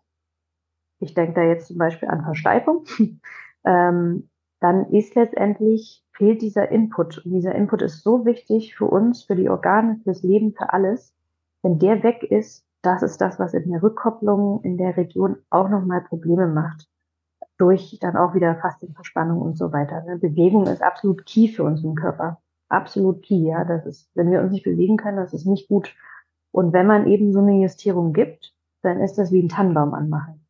[1.00, 2.84] ich denke da jetzt zum Beispiel an Versteifung,
[3.64, 4.28] ähm,
[4.60, 7.24] dann ist letztendlich, fehlt dieser Input.
[7.24, 11.14] Und dieser Input ist so wichtig für uns, für die Organe, fürs Leben, für alles.
[11.62, 15.68] Wenn der weg ist, das ist das, was in der Rückkopplung in der Region auch
[15.68, 16.88] nochmal Probleme macht.
[17.56, 20.02] Durch dann auch wieder Faszienverspannung und so weiter.
[20.04, 20.16] Ne?
[20.18, 22.40] Bewegung ist absolut key für unseren Körper.
[22.68, 23.64] Absolut key, ja.
[23.64, 25.94] Das ist, wenn wir uns nicht bewegen können, das ist nicht gut.
[26.52, 30.46] Und wenn man eben so eine Justierung gibt, dann ist das wie ein Tannenbaum anmachen.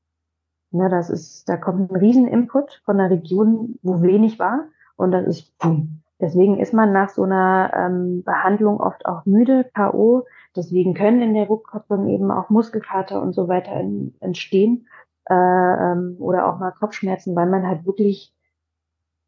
[0.71, 5.27] Ne, das ist, da kommt ein Rieseninput von einer Region, wo wenig war und das
[5.27, 6.03] ist pum.
[6.21, 10.27] Deswegen ist man nach so einer ähm, Behandlung oft auch müde, K.O.
[10.57, 14.89] Deswegen können in der Rückkopplung eben auch Muskelkater und so weiter in, entstehen
[15.31, 18.35] äh, ähm, oder auch mal Kopfschmerzen, weil man halt wirklich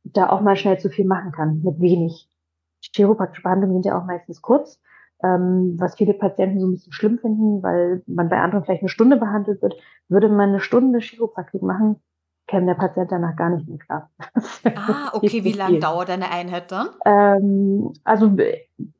[0.02, 2.28] da auch mal schnell zu viel machen kann mit wenig.
[2.82, 4.80] Chiropraktische Behandlungen sind ja auch meistens kurz
[5.22, 8.88] ähm, was viele Patienten so ein bisschen schlimm finden, weil man bei anderen vielleicht eine
[8.88, 9.74] Stunde behandelt wird.
[10.08, 11.96] Würde man eine Stunde Chiropraktik machen,
[12.46, 14.10] käme der Patient danach gar nicht mehr klar.
[14.76, 16.88] Ah, okay, wie lange dauert eine Einheit dann?
[17.06, 18.36] Ähm, also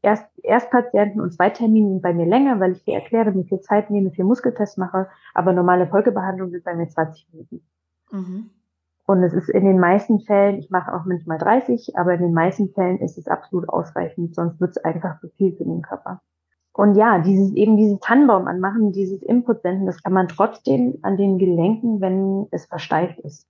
[0.00, 3.61] erst, erst Patienten und Zweitermine sind bei mir länger, weil ich dir erkläre, wie viel
[3.61, 7.62] Zeit nehme, viel Muskeltest mache, aber normale Folgebehandlung sind bei mir 20 Minuten.
[8.11, 8.50] Mhm.
[9.10, 12.32] Und es ist in den meisten Fällen, ich mache auch manchmal 30, aber in den
[12.32, 16.20] meisten Fällen ist es absolut ausreichend, sonst wird es einfach zu viel für den Körper.
[16.72, 21.16] Und ja, dieses eben dieses Tannenbaum anmachen, dieses Input senden, das kann man trotzdem an
[21.16, 23.48] den Gelenken, wenn es versteift ist.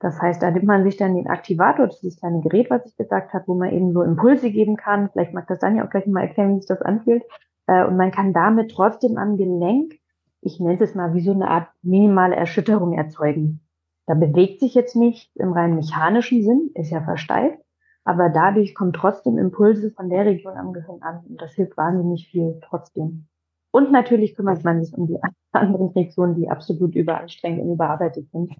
[0.00, 3.34] Das heißt, da nimmt man sich dann den Aktivator, das kleine Gerät, was ich gesagt
[3.34, 5.08] habe, wo man eben so Impulse geben kann.
[5.12, 7.22] Vielleicht mag das Daniel auch gleich mal erklären, wie sich das anfühlt.
[7.68, 10.00] Äh, und man kann damit trotzdem am Gelenk,
[10.40, 13.60] ich nenne es mal wie so eine Art minimale Erschütterung erzeugen.
[14.08, 17.58] Da bewegt sich jetzt nichts im rein mechanischen Sinn, ist ja versteift,
[18.04, 22.26] aber dadurch kommen trotzdem Impulse von der Region am Gehirn an und das hilft wahnsinnig
[22.30, 23.28] viel trotzdem.
[23.70, 25.18] Und natürlich kümmert man sich um die
[25.52, 28.50] anderen Regionen, die absolut überanstrengend und überarbeitet sind,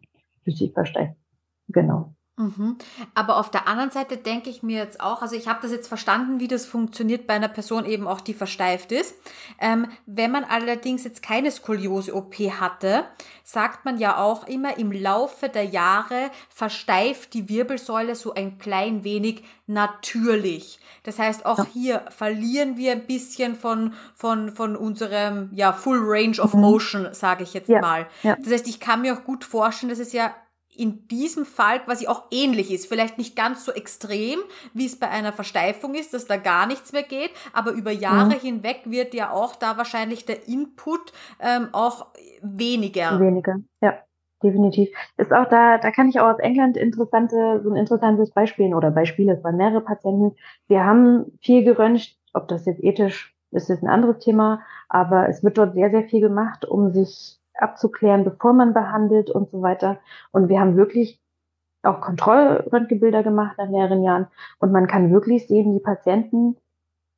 [0.44, 1.16] durch die versteift.
[1.68, 2.14] Genau.
[2.38, 2.76] Mhm.
[3.14, 5.88] Aber auf der anderen Seite denke ich mir jetzt auch, also ich habe das jetzt
[5.88, 9.14] verstanden, wie das funktioniert bei einer Person eben auch, die versteift ist.
[9.60, 13.04] Ähm, wenn man allerdings jetzt keine Skoliose-OP hatte,
[13.42, 19.04] sagt man ja auch immer, im Laufe der Jahre versteift die Wirbelsäule so ein klein
[19.04, 20.78] wenig natürlich.
[21.02, 26.38] Das heißt, auch hier verlieren wir ein bisschen von, von, von unserem, ja, Full Range
[26.40, 26.60] of mhm.
[26.60, 27.80] Motion, sage ich jetzt ja.
[27.80, 28.06] mal.
[28.22, 28.36] Ja.
[28.36, 30.34] Das heißt, ich kann mir auch gut vorstellen, dass es ja
[30.78, 32.86] in diesem Fall quasi auch ähnlich ist.
[32.86, 34.38] Vielleicht nicht ganz so extrem,
[34.74, 38.36] wie es bei einer Versteifung ist, dass da gar nichts mehr geht, aber über Jahre
[38.36, 38.40] mhm.
[38.40, 42.06] hinweg wird ja auch da wahrscheinlich der Input ähm, auch
[42.42, 43.18] weniger.
[43.20, 43.98] Weniger, ja.
[44.40, 44.88] Definitiv.
[45.16, 48.92] Ist auch da, da kann ich auch aus England interessante, so ein interessantes Beispiel oder
[48.92, 50.36] Beispiele, es waren mehrere Patienten.
[50.68, 55.42] Wir haben viel geröntgt, ob das jetzt ethisch ist, ist ein anderes Thema, aber es
[55.42, 59.98] wird dort sehr, sehr viel gemacht, um sich abzuklären, bevor man behandelt und so weiter.
[60.32, 61.20] Und wir haben wirklich
[61.82, 64.26] auch Kontrollröntgenbilder gemacht nach mehreren Jahren.
[64.58, 66.56] Und man kann wirklich sehen, die Patienten,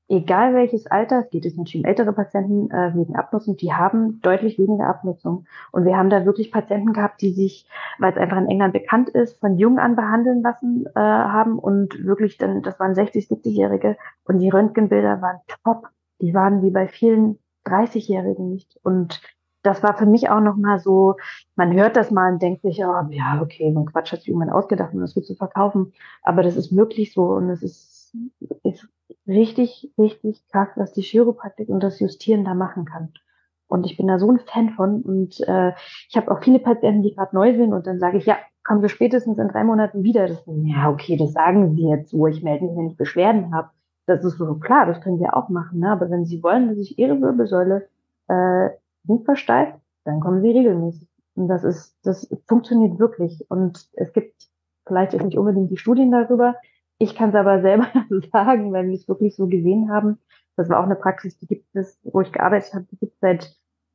[0.09, 4.20] egal welches Alter, es geht jetzt natürlich um ältere Patienten äh, wegen Abnutzung, die haben
[4.20, 5.46] deutlich weniger Abnutzung.
[5.72, 7.66] Und wir haben da wirklich Patienten gehabt, die sich,
[7.98, 12.05] weil es einfach in England bekannt ist, von jung an behandeln lassen äh, haben und
[12.05, 15.88] wirklich dann, das waren 60, 70-Jährige und die Röntgenbilder waren top.
[16.20, 18.79] Die waren wie bei vielen 30-Jährigen nicht.
[18.83, 19.22] Und
[19.62, 21.16] das war für mich auch nochmal so,
[21.57, 24.29] man hört das mal und denkt sich, oh, ja, okay, so ein Quatsch hat sich
[24.29, 25.92] irgendwann ausgedacht, um das gut zu verkaufen.
[26.23, 28.14] Aber das ist wirklich so und es ist,
[28.64, 28.88] ist
[29.27, 33.12] richtig, richtig krass, was die Chiropraktik und das Justieren da machen kann.
[33.68, 35.73] Und ich bin da so ein Fan von und äh,
[36.09, 38.83] ich habe auch viele Patienten, die gerade neu sind und dann sage ich, ja, kommen
[38.83, 40.27] wir spätestens in drei Monaten wieder.
[40.27, 43.70] Das, ja, okay, das sagen Sie jetzt so, ich melde mich, wenn ich Beschwerden habe.
[44.07, 45.81] Das ist so klar, das können Sie auch machen.
[45.81, 45.90] Ne?
[45.90, 47.88] Aber wenn Sie wollen, dass ich Ihre Wirbelsäule
[48.27, 48.70] äh,
[49.04, 51.08] nicht versteift, dann kommen sie regelmäßig.
[51.34, 53.44] Und das ist, das funktioniert wirklich.
[53.48, 54.48] Und es gibt
[54.86, 56.56] vielleicht nicht unbedingt die Studien darüber.
[56.98, 57.86] Ich kann es aber selber
[58.32, 60.18] sagen, weil wir es wirklich so gesehen haben.
[60.56, 63.20] Das war auch eine Praxis, die gibt es, wo ich gearbeitet habe, die gibt es
[63.20, 63.44] seit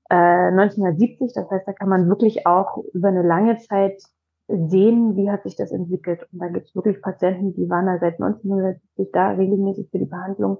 [0.09, 1.33] äh, 1970.
[1.33, 4.01] Das heißt, da kann man wirklich auch über eine lange Zeit
[4.47, 6.27] sehen, wie hat sich das entwickelt.
[6.31, 10.05] Und da gibt es wirklich Patienten, die waren da seit 1970 da regelmäßig für die
[10.05, 10.59] Behandlung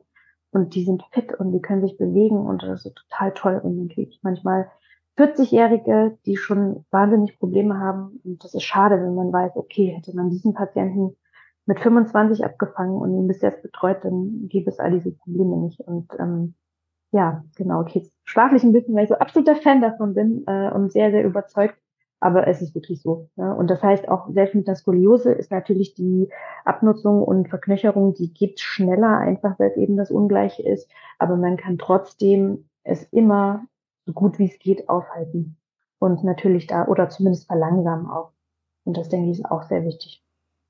[0.55, 3.59] und die sind fit und die können sich bewegen und das ist total toll.
[3.61, 4.71] Und dann kriege ich manchmal
[5.17, 8.21] 40-Jährige, die schon wahnsinnig Probleme haben.
[8.23, 11.17] Und das ist schade, wenn man weiß, okay, hätte man diesen Patienten
[11.65, 15.81] mit 25 abgefangen und ihn bis jetzt betreut, dann gäbe es all diese Probleme nicht.
[15.81, 16.55] Und ähm,
[17.11, 20.91] ja, genau, okay, schlaflich ein bisschen, weil ich so absoluter Fan davon bin äh, und
[20.91, 21.77] sehr, sehr überzeugt.
[22.25, 23.29] Aber es ist wirklich so.
[23.35, 23.51] Ja?
[23.53, 26.29] Und das heißt auch, selbst mit der Skoliose ist natürlich die
[26.63, 30.89] Abnutzung und Verknöcherung, die geht schneller, einfach weil es eben das Ungleiche ist.
[31.19, 33.67] Aber man kann trotzdem es immer
[34.07, 35.57] so gut wie es geht aufhalten.
[35.99, 38.31] Und natürlich da, oder zumindest verlangsamen auch.
[38.85, 40.24] Und das denke ich ist auch sehr wichtig.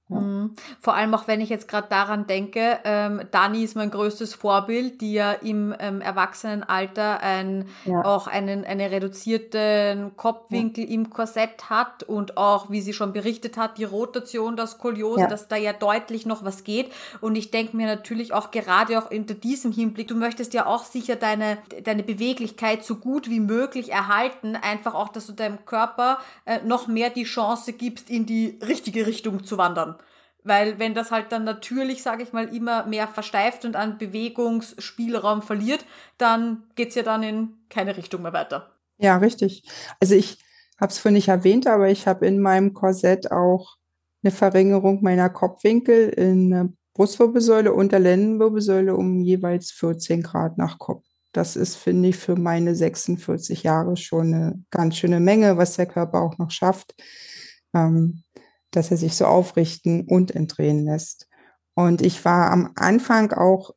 [0.08, 0.20] Ja.
[0.20, 0.56] Mhm.
[0.80, 5.02] Vor allem auch, wenn ich jetzt gerade daran denke, ähm, Dani ist mein größtes Vorbild,
[5.02, 8.06] die ja im ähm, Erwachsenenalter ein, ja.
[8.06, 10.92] auch einen, einen reduzierten Kopfwinkel ja.
[10.92, 15.48] im Korsett hat und auch, wie sie schon berichtet hat, die Rotation, das Skoliose, dass
[15.48, 16.92] da ja deutlich noch was geht.
[17.20, 20.84] Und ich denke mir natürlich auch gerade auch unter diesem Hinblick, du möchtest ja auch
[20.84, 26.20] sicher deine, deine Beweglichkeit so gut wie möglich erhalten, einfach auch, dass du deinem Körper
[26.46, 29.95] äh, noch mehr die Chance gibst, in die richtige Richtung zu wandern.
[30.46, 35.42] Weil wenn das halt dann natürlich, sage ich mal, immer mehr versteift und an Bewegungsspielraum
[35.42, 35.84] verliert,
[36.20, 38.72] dann geht's ja dann in keine Richtung mehr weiter.
[39.00, 39.68] Ja, richtig.
[40.00, 40.38] Also ich
[40.80, 43.76] habe es vorhin nicht erwähnt, aber ich habe in meinem Korsett auch
[44.24, 50.78] eine Verringerung meiner Kopfwinkel in der Brustwirbelsäule und der Lendenwirbelsäule um jeweils 14 Grad nach
[50.78, 51.06] Kopf.
[51.32, 55.88] Das ist, finde ich, für meine 46 Jahre schon eine ganz schöne Menge, was der
[55.88, 56.96] Körper auch noch schafft.
[57.74, 58.24] Ähm,
[58.76, 61.28] dass er sich so aufrichten und entdrehen lässt.
[61.74, 63.72] Und ich war am Anfang auch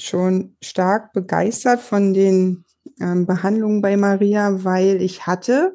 [0.00, 2.64] schon stark begeistert von den
[3.00, 5.74] ähm, Behandlungen bei Maria, weil ich hatte,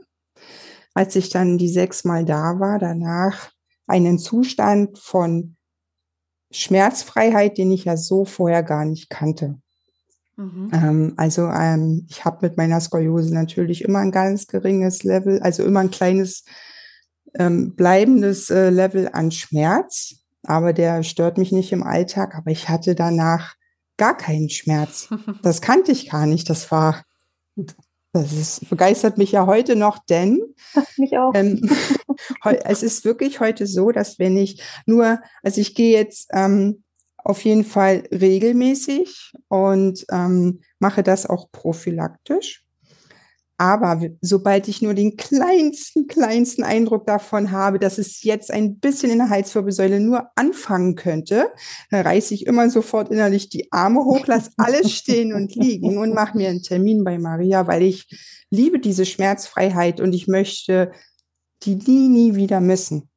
[0.93, 3.51] als ich dann die sechsmal da war, danach
[3.87, 5.55] einen Zustand von
[6.51, 9.59] Schmerzfreiheit, den ich ja so vorher gar nicht kannte.
[10.35, 10.71] Mhm.
[10.73, 15.63] Ähm, also ähm, ich habe mit meiner Skoliose natürlich immer ein ganz geringes Level, also
[15.63, 16.43] immer ein kleines
[17.37, 22.35] ähm, bleibendes äh, Level an Schmerz, aber der stört mich nicht im Alltag.
[22.35, 23.55] Aber ich hatte danach
[23.97, 25.09] gar keinen Schmerz.
[25.41, 26.49] Das kannte ich gar nicht.
[26.49, 27.03] Das war,
[28.13, 30.39] das ist, begeistert mich ja heute noch, denn
[30.97, 31.33] mich auch.
[31.35, 31.69] Ähm,
[32.63, 36.83] es ist wirklich heute so, dass wenn ich nur, also ich gehe jetzt ähm,
[37.17, 42.63] auf jeden Fall regelmäßig und ähm, mache das auch prophylaktisch.
[43.63, 49.09] Aber sobald ich nur den kleinsten, kleinsten Eindruck davon habe, dass es jetzt ein bisschen
[49.09, 51.49] in der Halswirbelsäule nur anfangen könnte,
[51.89, 56.35] reiße ich immer sofort innerlich die Arme hoch, lasse alles stehen und liegen und mache
[56.35, 58.05] mir einen Termin bei Maria, weil ich
[58.49, 60.91] liebe diese Schmerzfreiheit und ich möchte
[61.61, 63.09] die nie, nie wieder missen.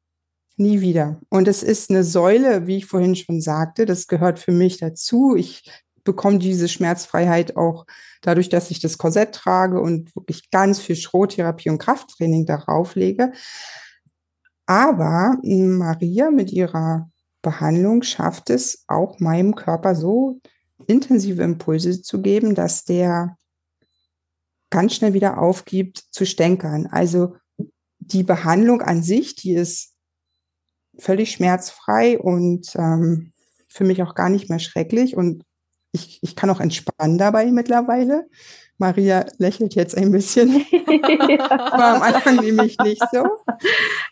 [0.55, 1.19] Nie wieder.
[1.27, 5.35] Und es ist eine Säule, wie ich vorhin schon sagte, das gehört für mich dazu.
[5.35, 5.69] Ich
[6.07, 7.85] bekomme diese Schmerzfreiheit auch
[8.21, 13.33] dadurch, dass ich das Korsett trage und wirklich ganz viel Schrottherapie und Krafttraining darauf lege.
[14.65, 17.09] Aber Maria mit ihrer
[17.41, 20.39] Behandlung schafft es auch meinem Körper so
[20.87, 23.37] intensive Impulse zu geben, dass der
[24.69, 26.87] ganz schnell wieder aufgibt zu stänkern.
[26.87, 27.35] Also
[27.99, 29.93] die Behandlung an sich, die ist
[30.97, 33.33] völlig schmerzfrei und ähm,
[33.67, 35.43] für mich auch gar nicht mehr schrecklich und
[35.91, 38.27] ich, ich kann auch entspannen dabei mittlerweile.
[38.77, 40.49] Maria lächelt jetzt ein bisschen.
[40.71, 43.25] War am Anfang nämlich nicht so.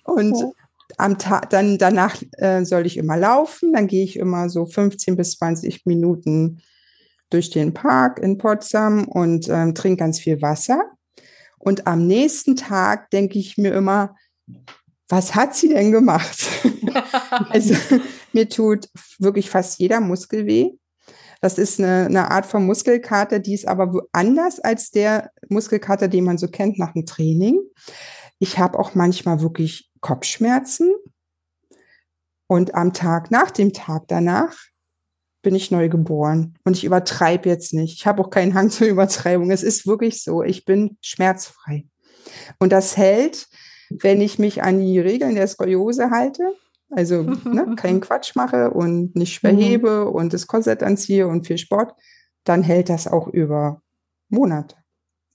[0.03, 0.35] Und
[0.97, 3.73] am Tag, dann danach äh, soll ich immer laufen.
[3.73, 6.61] Dann gehe ich immer so 15 bis 20 Minuten
[7.29, 10.81] durch den Park in Potsdam und ähm, trinke ganz viel Wasser.
[11.57, 14.15] Und am nächsten Tag denke ich mir immer,
[15.09, 16.47] was hat sie denn gemacht?
[17.49, 17.75] also
[18.33, 20.71] mir tut wirklich fast jeder Muskel weh.
[21.41, 26.23] Das ist eine, eine Art von Muskelkater, die ist aber anders als der Muskelkater, den
[26.23, 27.59] man so kennt nach dem Training.
[28.39, 30.93] Ich habe auch manchmal wirklich Kopfschmerzen.
[32.47, 34.55] Und am Tag nach dem Tag danach
[35.41, 36.57] bin ich neu geboren.
[36.63, 37.93] Und ich übertreibe jetzt nicht.
[37.97, 39.51] Ich habe auch keinen Hang zur Übertreibung.
[39.51, 40.43] Es ist wirklich so.
[40.43, 41.85] Ich bin schmerzfrei.
[42.59, 43.47] Und das hält,
[43.89, 46.55] wenn ich mich an die Regeln der Skoliose halte,
[46.89, 49.59] also ne, keinen Quatsch mache und nicht schwer mhm.
[49.59, 51.93] hebe und das Korsett anziehe und viel Sport,
[52.43, 53.81] dann hält das auch über
[54.29, 54.75] Monate.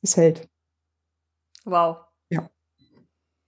[0.03, 0.49] Es hält.
[1.65, 1.99] Wow.
[2.31, 2.49] Ja.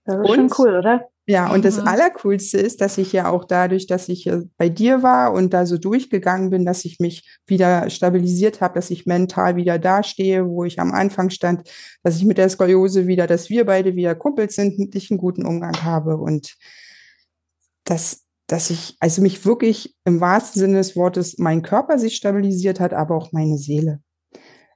[0.05, 1.09] Das ist und, schon cool, oder?
[1.25, 1.63] Ja, und mhm.
[1.63, 5.65] das Allercoolste ist, dass ich ja auch dadurch, dass ich bei dir war und da
[5.65, 10.65] so durchgegangen bin, dass ich mich wieder stabilisiert habe, dass ich mental wieder dastehe, wo
[10.65, 11.69] ich am Anfang stand,
[12.03, 15.17] dass ich mit der Skoliose wieder, dass wir beide wieder Kumpels sind und ich einen
[15.17, 16.57] guten Umgang habe und
[17.83, 22.79] dass, dass ich, also mich wirklich im wahrsten Sinne des Wortes, mein Körper sich stabilisiert
[22.79, 24.01] hat, aber auch meine Seele.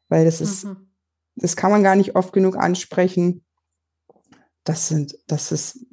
[0.10, 0.90] Weil das ist, mhm.
[1.36, 3.46] das kann man gar nicht oft genug ansprechen.
[4.64, 5.86] Das sind, das ist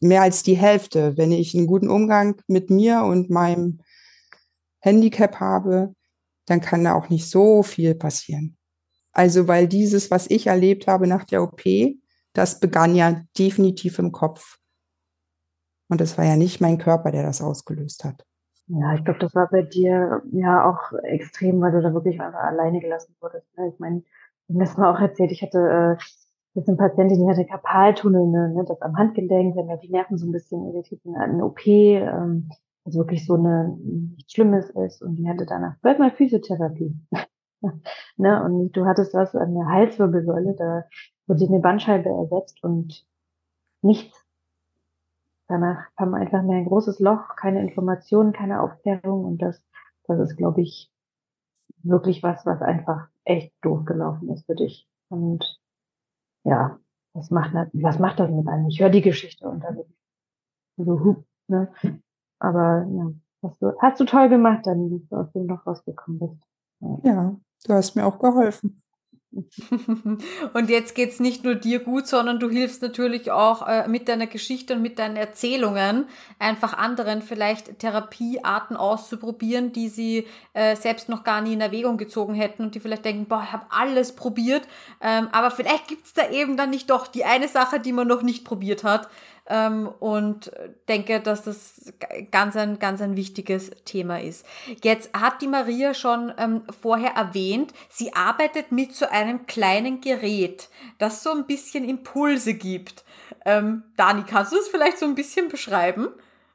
[0.00, 1.16] mehr als die Hälfte.
[1.16, 3.80] Wenn ich einen guten Umgang mit mir und meinem
[4.80, 5.94] Handicap habe,
[6.46, 8.56] dann kann da auch nicht so viel passieren.
[9.12, 11.62] Also, weil dieses, was ich erlebt habe nach der OP,
[12.32, 14.58] das begann ja definitiv im Kopf.
[15.88, 18.24] Und es war ja nicht mein Körper, der das ausgelöst hat.
[18.68, 22.40] Ja, ich glaube, das war bei dir ja auch extrem, weil du da wirklich einfach
[22.40, 23.46] alleine gelassen wurdest.
[23.56, 23.68] Ne?
[23.72, 24.02] Ich meine,
[24.48, 25.58] das war auch erzählt, ich hatte
[25.98, 26.02] äh,
[26.54, 30.16] das eine Patientin, die hatte Karpaltunnel, ne, ne, das am Handgelenk, wenn da die Nerven
[30.18, 32.48] so ein bisschen irritiert sind, eine OP, ähm,
[32.84, 36.94] also wirklich so eine nichts Schlimmes ist und die hatte danach mal Physiotherapie.
[38.16, 40.84] ne, und du hattest was an der Halswirbelsäule, da
[41.26, 43.04] wurde eine Bandscheibe ersetzt und
[43.82, 44.25] nichts
[45.48, 49.62] Danach kam einfach mehr ein großes Loch, keine Informationen, keine Aufklärung und das,
[50.04, 50.90] das ist, glaube ich,
[51.82, 54.88] wirklich was, was einfach echt doof gelaufen ist für dich.
[55.08, 55.60] Und
[56.44, 56.78] ja,
[57.12, 58.68] was macht, was macht das mit einem?
[58.68, 59.82] Ich höre die Geschichte und dann
[60.76, 61.72] so, hup, ne?
[62.38, 66.18] Aber ja, hast du, hast du toll gemacht, dann, dass du aus dem Loch rausgekommen
[66.18, 66.42] bist.
[66.80, 66.98] Ja.
[67.04, 68.82] ja, du hast mir auch geholfen.
[70.54, 74.26] Und jetzt geht's nicht nur dir gut, sondern du hilfst natürlich auch äh, mit deiner
[74.26, 76.06] Geschichte und mit deinen Erzählungen
[76.38, 82.34] einfach anderen vielleicht Therapiearten auszuprobieren, die sie äh, selbst noch gar nie in Erwägung gezogen
[82.34, 84.66] hätten und die vielleicht denken, boah, ich habe alles probiert,
[85.00, 88.22] ähm, aber vielleicht gibt's da eben dann nicht doch die eine Sache, die man noch
[88.22, 89.08] nicht probiert hat
[89.48, 90.50] ähm, und
[90.88, 91.92] denke, dass das
[92.30, 94.44] ganz ein, ganz ein wichtiges Thema ist.
[94.82, 100.68] Jetzt hat die Maria schon ähm, vorher erwähnt, sie arbeitet mit so einem kleinen Gerät,
[100.98, 103.04] das so ein bisschen Impulse gibt.
[103.44, 106.08] Ähm, Dani, kannst du es vielleicht so ein bisschen beschreiben,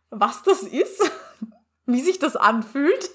[0.09, 1.01] was das ist?
[1.85, 3.11] Wie sich das anfühlt?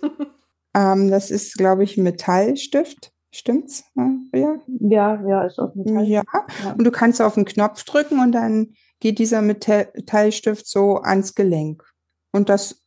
[0.74, 3.12] Ähm, das ist, glaube ich, ein Metallstift.
[3.30, 3.84] Stimmt's,
[4.32, 6.04] Ja, ja, ja ist auch Metall.
[6.06, 6.22] Ja.
[6.64, 11.34] ja, und du kannst auf den Knopf drücken und dann geht dieser Metallstift so ans
[11.34, 11.84] Gelenk.
[12.32, 12.82] Und das,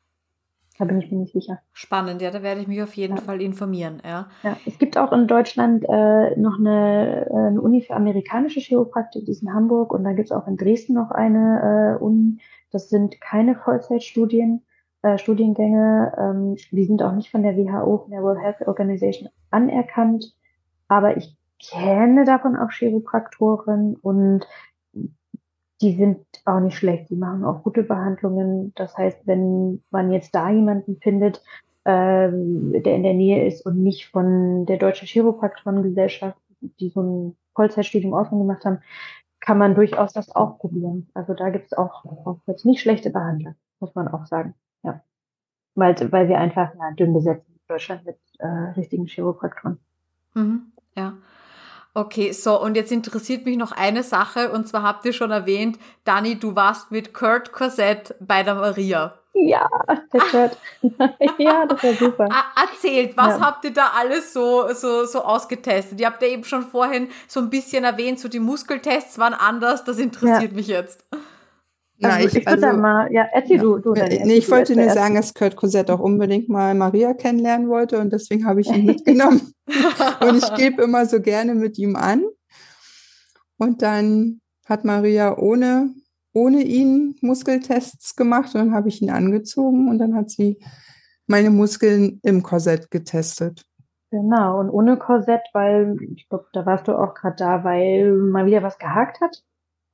[0.78, 1.60] da bin ich mir nicht sicher.
[1.72, 3.22] Spannend, ja, da werde ich mich auf jeden ja.
[3.22, 4.28] Fall informieren, ja.
[4.42, 4.56] ja.
[4.66, 9.32] Es gibt auch in Deutschland äh, noch eine, äh, eine Uni für amerikanische Chiropraktik, die
[9.32, 12.38] ist in Hamburg und da gibt es auch in Dresden noch eine äh, Uni.
[12.72, 14.62] Das sind keine Vollzeitstudien,
[15.02, 16.12] äh, Studiengänge.
[16.18, 20.34] Ähm, die sind auch nicht von der WHO, von der World Health Organization anerkannt.
[20.88, 24.46] Aber ich kenne davon auch Chiropraktoren und
[25.80, 27.10] die sind auch nicht schlecht.
[27.10, 28.72] Die machen auch gute Behandlungen.
[28.76, 31.42] Das heißt, wenn man jetzt da jemanden findet,
[31.84, 36.38] ähm, der in der Nähe ist und nicht von der Deutschen Chiropraktorengesellschaft,
[36.80, 38.78] die so ein Vollzeitstudium Ausland gemacht haben,
[39.40, 41.08] kann man durchaus das auch probieren.
[41.14, 44.54] Also da gibt es auch, auch jetzt nicht schlechte Behandler, muss man auch sagen.
[44.82, 45.02] Ja.
[45.74, 49.78] Weil, weil wir einfach ja, dünn besetzt in Deutschland mit äh, richtigen Chiropraktoren.
[50.34, 51.14] Mhm, ja.
[51.96, 55.78] Okay, so, und jetzt interessiert mich noch eine Sache, und zwar habt ihr schon erwähnt,
[56.04, 59.14] Dani, du warst mit Kurt Corsett bei der Maria.
[59.32, 59.66] Ja,
[60.12, 60.58] der Chat.
[61.38, 62.28] ja, das war super.
[62.54, 63.40] Erzählt, was ja.
[63.40, 65.98] habt ihr da alles so, so, so ausgetestet?
[65.98, 69.82] Ihr habt ja eben schon vorhin so ein bisschen erwähnt, so die Muskeltests waren anders.
[69.84, 70.54] Das interessiert ja.
[70.54, 71.02] mich jetzt.
[71.98, 73.62] Na, also, ich, ich würde also, mal, ja, erzähl ja.
[73.62, 73.78] du.
[73.78, 77.68] du dann, nee, ich wollte nur sagen, dass Kurt Cosette auch unbedingt mal Maria kennenlernen
[77.68, 79.52] wollte und deswegen habe ich ihn mitgenommen.
[80.20, 82.22] und ich gebe immer so gerne mit ihm an.
[83.58, 85.94] Und dann hat Maria ohne,
[86.34, 90.58] ohne ihn Muskeltests gemacht und dann habe ich ihn angezogen und dann hat sie
[91.26, 93.64] meine Muskeln im Korsett getestet.
[94.10, 98.46] Genau, und ohne Korsett, weil, ich glaube, da warst du auch gerade da, weil mal
[98.46, 99.42] wieder was gehakt hat,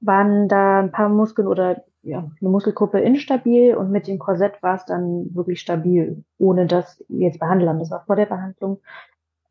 [0.01, 4.75] waren da ein paar Muskeln oder ja, eine Muskelgruppe instabil und mit dem Korsett war
[4.75, 7.79] es dann wirklich stabil, ohne dass wir jetzt behandelt haben.
[7.79, 8.81] Das war vor der Behandlung.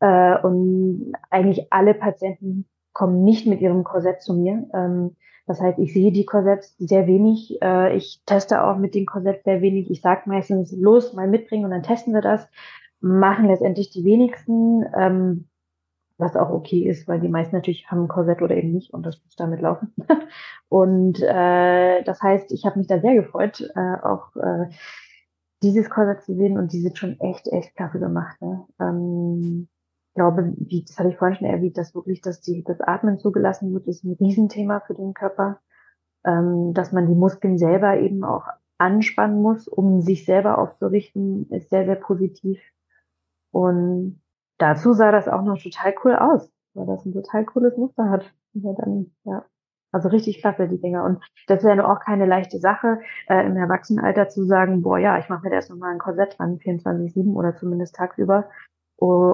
[0.00, 4.68] Äh, und eigentlich alle Patienten kommen nicht mit ihrem Korsett zu mir.
[4.74, 7.58] Ähm, das heißt, ich sehe die Korsetts sehr wenig.
[7.62, 9.90] Äh, ich teste auch mit dem Korsett sehr wenig.
[9.90, 12.48] Ich sage meistens, los, mal mitbringen und dann testen wir das.
[13.00, 14.84] Machen letztendlich die wenigsten.
[14.96, 15.48] Ähm,
[16.22, 19.04] was auch okay ist, weil die meisten natürlich haben ein Korsett oder eben nicht und
[19.04, 19.92] das muss damit laufen.
[20.68, 24.70] und äh, das heißt, ich habe mich da sehr gefreut, äh, auch äh,
[25.62, 28.40] dieses Korsett zu sehen und die sind schon echt, echt klasse gemacht.
[28.40, 28.64] Ne?
[28.80, 29.68] Ähm,
[30.08, 33.18] ich glaube, wie, das hatte ich vorhin schon erwähnt, dass wirklich, dass die, das Atmen
[33.18, 35.60] zugelassen wird, ist ein Riesenthema für den Körper.
[36.24, 38.46] Ähm, dass man die Muskeln selber eben auch
[38.78, 42.60] anspannen muss, um sich selber aufzurichten, ist sehr, sehr positiv.
[43.50, 44.21] Und
[44.62, 48.32] dazu sah das auch noch total cool aus, weil das ein total cooles Muster hat.
[48.54, 49.44] Ja, dann, ja.
[49.90, 51.04] Also richtig klasse, die Dinger.
[51.04, 55.28] Und das nur auch keine leichte Sache, äh, im Erwachsenenalter zu sagen, boah, ja, ich
[55.28, 58.48] mache mir da erst nochmal ein Korsett dran, 24-7 oder zumindest tagsüber.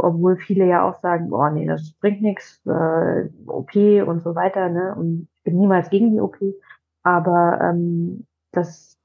[0.02, 4.68] obwohl viele ja auch sagen, boah, nee, das bringt nichts, äh, OP und so weiter,
[4.68, 4.94] ne?
[4.96, 6.36] Und ich bin niemals gegen die OP.
[7.04, 8.97] Aber ähm, das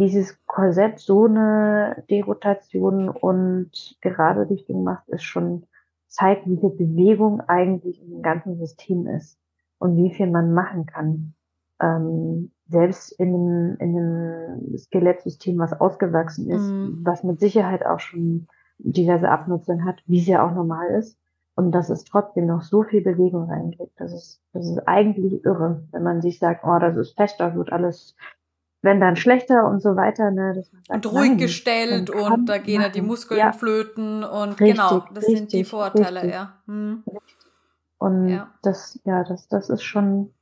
[0.00, 5.64] dieses Korsett so eine Derotation und gerade Richtung macht, ist schon
[6.08, 9.38] zeigt, wie viel Bewegung eigentlich im ganzen System ist
[9.78, 11.34] und wie viel man machen kann.
[11.82, 17.04] Ähm, selbst in einem, in einem Skelettsystem, was ausgewachsen ist, mm.
[17.04, 18.48] was mit Sicherheit auch schon
[18.78, 21.18] diverse Abnutzungen hat, wie es ja auch normal ist.
[21.56, 23.92] Und dass es trotzdem noch so viel Bewegung reinkriegt.
[23.96, 27.54] Das ist, das ist eigentlich irre, wenn man sich sagt, oh, das ist fest, da
[27.54, 28.16] wird alles
[28.82, 30.30] wenn dann schlechter und so weiter.
[30.30, 33.52] Ne, dass man sagt, und ruhig nein, gestellt und da gehen ja die Muskeln ja.
[33.52, 36.32] flöten und richtig, genau, das richtig, sind die Vorteile, richtig.
[36.32, 36.54] ja.
[36.66, 37.04] Hm.
[37.98, 38.50] Und ja.
[38.62, 40.32] das, ja, das, das ist schon,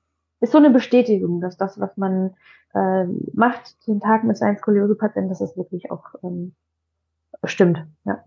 [0.40, 2.36] ist so eine Bestätigung, dass das, was man
[2.74, 6.54] äh, macht, den Tag mit seinen Skoliose-Patienten, dass das wirklich auch ähm,
[7.44, 8.24] stimmt, ja.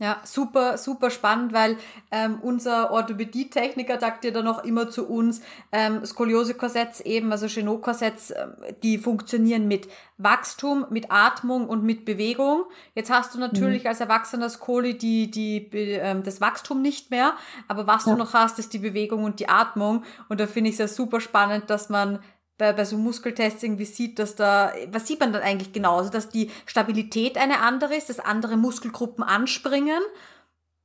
[0.00, 1.76] Ja, super, super spannend, weil
[2.10, 5.40] ähm, unser Orthopädie-Techniker sagt ja dann noch immer zu uns,
[5.70, 8.48] ähm, Skoliose-Korsetts eben, also Chenot-Korsetts, äh,
[8.82, 9.86] die funktionieren mit
[10.18, 12.64] Wachstum, mit Atmung und mit Bewegung.
[12.96, 13.90] Jetzt hast du natürlich mhm.
[13.90, 17.34] als erwachsener Skoli die, die, ähm, das Wachstum nicht mehr,
[17.68, 18.12] aber was ja.
[18.12, 20.02] du noch hast, ist die Bewegung und die Atmung.
[20.28, 22.18] Und da finde ich es ja super spannend, dass man
[22.64, 25.96] bei, bei so Muskeltests irgendwie sieht, dass da, was sieht man dann eigentlich genau?
[25.98, 30.00] Also, dass die Stabilität eine andere ist, dass andere Muskelgruppen anspringen?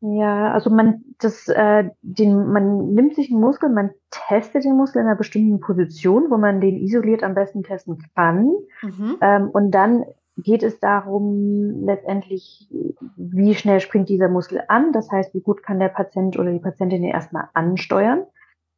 [0.01, 5.01] Ja, also man, das, äh, den, man nimmt sich einen Muskel, man testet den Muskel
[5.01, 8.53] in einer bestimmten Position, wo man den isoliert am besten testen kann.
[8.81, 9.17] Mhm.
[9.21, 10.05] Ähm, und dann
[10.37, 12.69] geht es darum, letztendlich,
[13.17, 14.93] wie schnell springt dieser Muskel an.
[14.93, 18.23] Das heißt, wie gut kann der Patient oder die Patientin den erstmal ansteuern.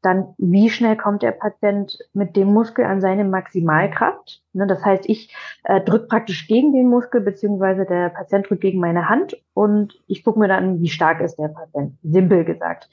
[0.01, 4.41] Dann, wie schnell kommt der Patient mit dem Muskel an seine Maximalkraft?
[4.53, 8.79] Ne, das heißt, ich äh, drücke praktisch gegen den Muskel, beziehungsweise der Patient drückt gegen
[8.79, 12.89] meine Hand und ich gucke mir dann, wie stark ist der Patient, simpel gesagt.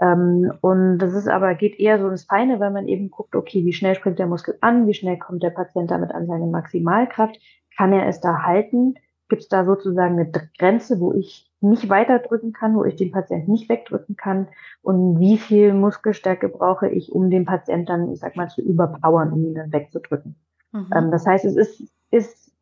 [0.00, 3.64] Ähm, und das ist aber, geht eher so ins Feine, weil man eben guckt, okay,
[3.64, 7.38] wie schnell springt der Muskel an, wie schnell kommt der Patient damit an seine Maximalkraft,
[7.76, 8.94] kann er es da halten?
[9.28, 13.52] Gibt es da sozusagen eine Grenze, wo ich nicht weiterdrücken kann, wo ich den Patienten
[13.52, 14.48] nicht wegdrücken kann
[14.82, 19.32] und wie viel Muskelstärke brauche ich, um den Patienten dann, ich sag mal, zu überpowern,
[19.32, 20.36] um ihn dann wegzudrücken.
[20.72, 20.90] Mhm.
[20.94, 22.52] Ähm, das heißt, es ist, ist,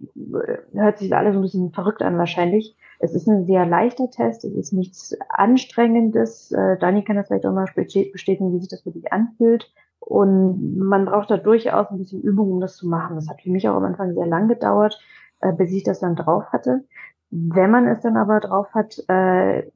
[0.73, 2.77] hört sich alles ein bisschen verrückt an wahrscheinlich.
[3.01, 6.51] Es ist ein sehr leichter Test, es ist nichts Anstrengendes.
[6.53, 9.73] Äh, Dani kann das vielleicht auch mal bestätigen, wie sich das wirklich anfühlt.
[10.01, 13.17] Und man braucht da durchaus ein bisschen Übung, um das zu machen.
[13.17, 14.99] Das hat für mich auch am Anfang sehr lang gedauert,
[15.41, 16.85] äh, bis ich das dann drauf hatte.
[17.31, 19.71] Wenn man es dann aber drauf hat, äh,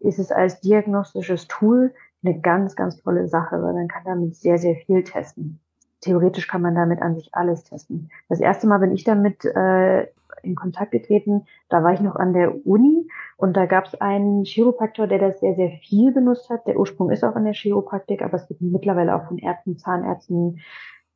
[0.00, 4.58] ist es als diagnostisches Tool eine ganz, ganz tolle Sache, weil man kann damit sehr,
[4.58, 5.60] sehr viel testen.
[6.00, 8.10] Theoretisch kann man damit an sich alles testen.
[8.28, 10.06] Das erste Mal bin ich damit äh,
[10.42, 14.44] in Kontakt getreten, da war ich noch an der Uni und da gab es einen
[14.44, 16.66] Chiropraktor, der das sehr, sehr viel benutzt hat.
[16.66, 20.60] Der Ursprung ist auch in der Chiropraktik, aber es wird mittlerweile auch von Ärzten, Zahnärzten,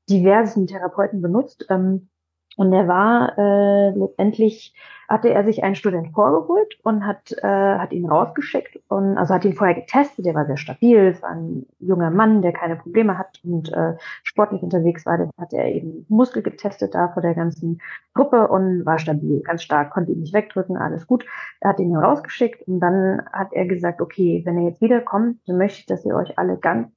[0.09, 1.67] diversen Therapeuten benutzt.
[1.71, 2.09] Ähm,
[2.57, 4.75] Und er war äh, letztendlich
[5.09, 9.45] hatte er sich einen Student vorgeholt und hat, äh, hat ihn rausgeschickt und also hat
[9.45, 13.19] ihn vorher getestet, der war sehr stabil, es war ein junger Mann, der keine Probleme
[13.19, 17.35] hat und äh, sportlich unterwegs war, dann hat er eben Muskel getestet da vor der
[17.35, 17.81] ganzen
[18.15, 21.25] Gruppe und war stabil, ganz stark, konnte ihn nicht wegdrücken, alles gut.
[21.61, 25.59] Er hat ihn rausgeschickt und dann hat er gesagt, okay, wenn er jetzt wiederkommt, dann
[25.59, 26.89] möchte ich, dass ihr euch alle ganz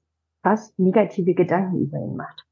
[0.44, 2.47] fast negative Gedanken über ihn macht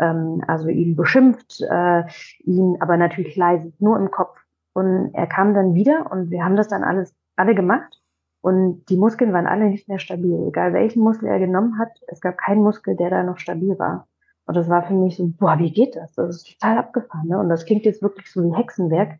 [0.00, 2.04] ähm, also ihn beschimpft, äh,
[2.44, 4.36] ihn aber natürlich leise, nur im Kopf
[4.72, 8.00] und er kam dann wieder und wir haben das dann alles alle gemacht.
[8.42, 10.46] Und die Muskeln waren alle nicht mehr stabil.
[10.48, 14.08] Egal welchen Muskel er genommen hat, es gab keinen Muskel, der da noch stabil war.
[14.46, 16.14] Und das war für mich so, boah, wie geht das?
[16.14, 17.28] Das ist total abgefahren.
[17.28, 17.38] Ne?
[17.38, 19.18] Und das klingt jetzt wirklich so wie Hexenwerk,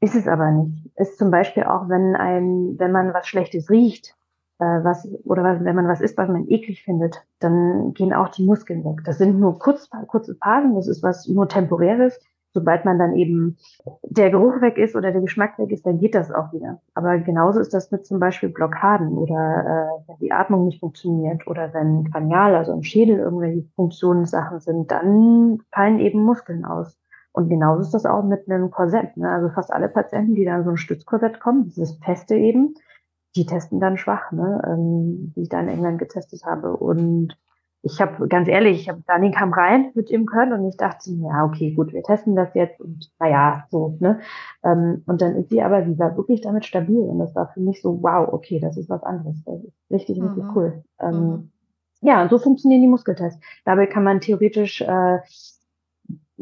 [0.00, 0.90] ist es aber nicht.
[0.96, 4.16] Ist zum Beispiel auch, wenn ein, wenn man was Schlechtes riecht,
[4.62, 8.84] was, oder wenn man was isst, was man eklig findet, dann gehen auch die Muskeln
[8.84, 9.02] weg.
[9.04, 12.18] Das sind nur kurz, kurze Phasen, das ist was nur temporäres
[12.52, 13.56] sobald man dann eben
[14.02, 16.80] der Geruch weg ist oder der Geschmack weg ist, dann geht das auch wieder.
[16.94, 21.46] Aber genauso ist das mit zum Beispiel Blockaden oder äh, wenn die Atmung nicht funktioniert
[21.46, 26.98] oder wenn Kranial, also im Schädel irgendwelche Funktionssachen sind, dann fallen eben Muskeln aus.
[27.32, 29.16] Und genauso ist das auch mit einem Korsett.
[29.16, 29.28] Ne?
[29.28, 32.74] Also fast alle Patienten, die dann so ein Stützkorsett kommen, dieses Feste eben,
[33.36, 34.62] die testen dann schwach, ne?
[34.66, 36.76] ähm, die ich da in England getestet habe.
[36.76, 37.36] Und
[37.82, 41.10] ich habe ganz ehrlich, ich habe Dani kam rein mit ihm können und ich dachte,
[41.10, 44.20] ja, okay, gut, wir testen das jetzt und naja, so, ne?
[44.62, 47.60] Ähm, und dann ist sie aber, sie war wirklich damit stabil und das war für
[47.60, 49.42] mich so, wow, okay, das ist was anderes.
[49.44, 50.28] Das ist richtig, mhm.
[50.28, 50.84] richtig cool.
[51.00, 51.50] Ähm, mhm.
[52.02, 53.40] Ja, und so funktionieren die Muskeltests.
[53.64, 55.18] Dabei kann man theoretisch äh,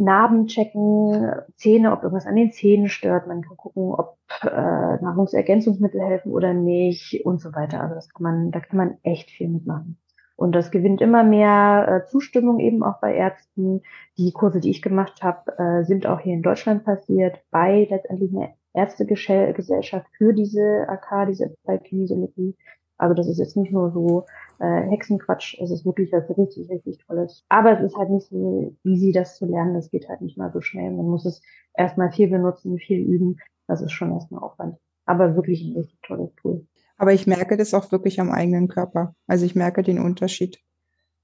[0.01, 3.27] Narben checken, Zähne, ob irgendwas an den Zähnen stört.
[3.27, 7.81] Man kann gucken, ob äh, Nahrungsergänzungsmittel helfen oder nicht und so weiter.
[7.83, 9.99] Also das kann man, da kann man echt viel mitmachen.
[10.37, 13.83] Und das gewinnt immer mehr äh, Zustimmung eben auch bei Ärzten.
[14.17, 18.35] Die Kurse, die ich gemacht habe, äh, sind auch hier in Deutschland passiert, bei letztendlich
[18.35, 22.57] einer Ärztegesellschaft für diese AK, diese Kinesiologie.
[23.01, 24.27] Also das ist jetzt nicht nur so
[24.59, 27.45] äh, Hexenquatsch, es ist wirklich was richtig, richtig Tolles.
[27.49, 29.73] Aber es ist halt nicht so easy, das zu lernen.
[29.75, 30.91] Das geht halt nicht mal so schnell.
[30.91, 31.41] Man muss es
[31.75, 33.39] erstmal viel benutzen, viel üben.
[33.67, 34.77] Das ist schon erstmal Aufwand.
[35.07, 36.67] Aber wirklich ein richtig tolles Tool.
[36.99, 39.15] Aber ich merke das auch wirklich am eigenen Körper.
[39.27, 40.61] Also ich merke den Unterschied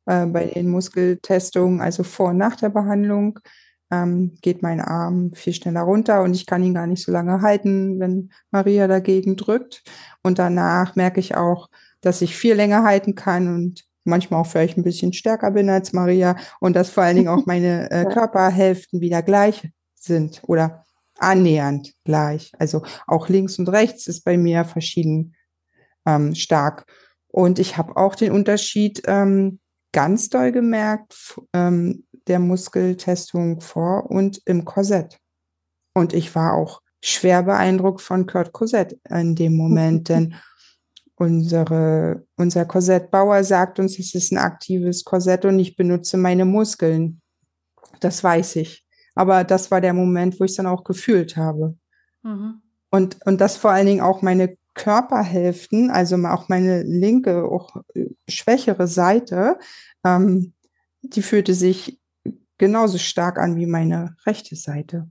[0.06, 3.38] äh, bei den Muskeltestungen, also vor und nach der Behandlung.
[3.90, 7.40] Ähm, geht mein Arm viel schneller runter und ich kann ihn gar nicht so lange
[7.40, 9.84] halten, wenn Maria dagegen drückt.
[10.22, 11.68] Und danach merke ich auch,
[12.00, 15.92] dass ich viel länger halten kann und manchmal auch vielleicht ein bisschen stärker bin als
[15.92, 20.84] Maria und dass vor allen Dingen auch meine äh, Körperhälften wieder gleich sind oder
[21.18, 22.52] annähernd gleich.
[22.58, 25.34] Also auch links und rechts ist bei mir verschieden
[26.06, 26.86] ähm, stark.
[27.28, 29.58] Und ich habe auch den Unterschied ähm,
[29.92, 35.18] ganz doll gemerkt ähm, der Muskeltestung vor und im Korsett.
[35.94, 40.34] Und ich war auch schwer beeindruckt von Kurt Korsett in dem Moment, denn
[41.14, 47.20] unsere, unser Korsettbauer sagt uns, es ist ein aktives Korsett und ich benutze meine Muskeln.
[48.00, 48.84] Das weiß ich.
[49.14, 51.76] Aber das war der Moment, wo ich es dann auch gefühlt habe.
[52.22, 52.60] Mhm.
[52.90, 58.10] Und, und das vor allen Dingen auch meine Körperhälften, also auch meine linke, auch äh,
[58.28, 59.58] schwächere Seite,
[60.04, 60.52] ähm,
[61.00, 61.98] die fühlte sich
[62.58, 65.08] genauso stark an wie meine rechte Seite.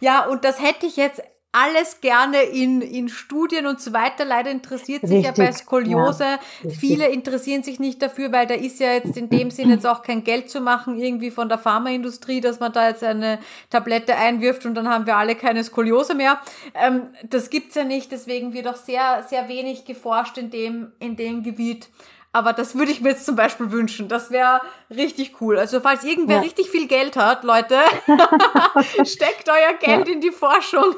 [0.00, 1.22] Ja, und das hätte ich jetzt
[1.54, 4.24] alles gerne in, in Studien und so weiter.
[4.24, 6.24] Leider interessiert sich Richtig, ja bei Skoliose.
[6.24, 9.86] Ja, Viele interessieren sich nicht dafür, weil da ist ja jetzt in dem Sinn jetzt
[9.86, 13.38] auch kein Geld zu machen, irgendwie von der Pharmaindustrie, dass man da jetzt eine
[13.68, 16.40] Tablette einwirft und dann haben wir alle keine Skoliose mehr.
[16.74, 21.16] Ähm, das gibt's ja nicht, deswegen wird auch sehr, sehr wenig geforscht in dem, in
[21.16, 21.90] dem Gebiet.
[22.32, 24.08] Aber das würde ich mir jetzt zum Beispiel wünschen.
[24.08, 24.60] Das wäre
[24.90, 25.58] richtig cool.
[25.58, 26.42] Also falls irgendwer ja.
[26.42, 27.76] richtig viel Geld hat, Leute,
[29.04, 30.14] steckt euer Geld ja.
[30.14, 30.94] in die Forschung.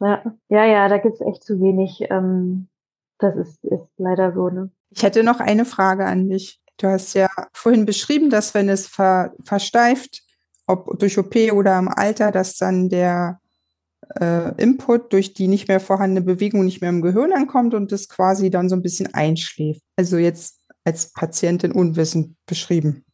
[0.00, 0.22] ja.
[0.48, 2.00] ja, ja, da gibt's echt zu wenig.
[2.10, 2.68] Ähm,
[3.18, 4.48] das ist, ist leider so.
[4.48, 4.70] Ne?
[4.90, 6.60] Ich hätte noch eine Frage an dich.
[6.78, 10.22] Du hast ja vorhin beschrieben, dass wenn es ver, versteift,
[10.66, 13.40] ob durch OP oder im Alter, dass dann der
[14.20, 18.08] äh, Input durch die nicht mehr vorhandene Bewegung nicht mehr im Gehirn ankommt und das
[18.08, 19.82] quasi dann so ein bisschen einschläft.
[19.96, 23.04] Also jetzt als Patientin unwissend beschrieben.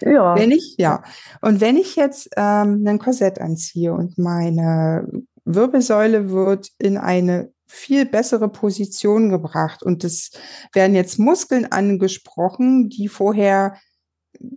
[0.00, 0.36] Ja.
[0.36, 1.02] Wenn ich, ja.
[1.40, 5.08] Und wenn ich jetzt ähm, ein Korsett anziehe und meine
[5.44, 10.32] Wirbelsäule wird in eine viel bessere Position gebracht und es
[10.74, 13.78] werden jetzt Muskeln angesprochen, die vorher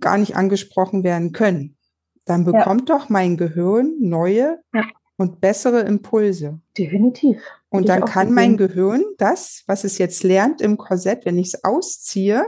[0.02, 1.78] gar nicht angesprochen werden können,
[2.26, 2.98] dann bekommt ja.
[2.98, 4.84] doch mein Gehirn neue ja
[5.18, 6.60] und bessere Impulse.
[6.78, 7.42] Definitiv.
[7.70, 11.64] Und dann kann mein Gehirn das, was es jetzt lernt im Korsett, wenn ich es
[11.64, 12.46] ausziehe,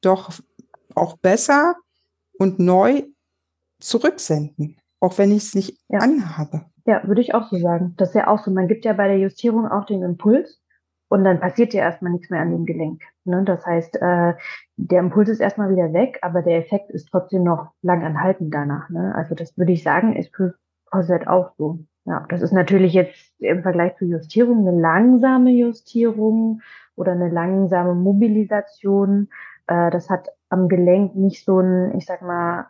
[0.00, 0.30] doch
[0.94, 1.74] auch besser
[2.38, 3.02] und neu
[3.80, 4.76] zurücksenden.
[5.02, 6.00] auch wenn ich es nicht ja.
[6.00, 6.66] anhabe.
[6.86, 7.94] Ja, würde ich auch so sagen.
[7.96, 8.50] Das ist ja auch so.
[8.50, 10.60] Man gibt ja bei der Justierung auch den Impuls
[11.08, 13.02] und dann passiert ja erstmal nichts mehr an dem Gelenk.
[13.24, 13.42] Ne?
[13.44, 14.34] Das heißt, äh,
[14.76, 18.90] der Impuls ist erstmal wieder weg, aber der Effekt ist trotzdem noch lang anhaltend danach.
[18.90, 19.14] Ne?
[19.14, 20.54] Also das würde ich sagen, ist für
[20.84, 21.78] Korsett auch so.
[22.10, 26.60] Ja, das ist natürlich jetzt im Vergleich zur Justierung eine langsame Justierung
[26.96, 29.28] oder eine langsame Mobilisation.
[29.68, 32.66] Äh, das hat am Gelenk nicht so einen, ich sag mal,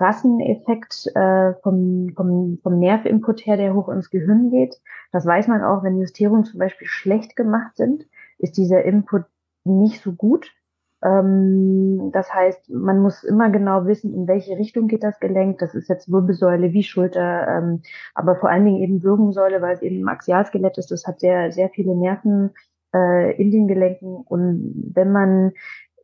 [0.00, 4.80] Rasseneffekt äh, vom, vom, vom Nervinput her, der hoch ins Gehirn geht.
[5.12, 9.22] Das weiß man auch, wenn Justierungen zum Beispiel schlecht gemacht sind, ist dieser Input
[9.62, 10.52] nicht so gut.
[11.02, 15.58] Ähm, das heißt, man muss immer genau wissen, in welche Richtung geht das Gelenk.
[15.58, 17.82] Das ist jetzt Wirbelsäule wie Schulter, ähm,
[18.14, 20.90] aber vor allen Dingen eben Wirbelsäule, weil es eben ein Axialskelett ist.
[20.90, 22.50] Das hat sehr, sehr viele Nerven
[22.94, 24.16] äh, in den Gelenken.
[24.16, 25.52] Und wenn man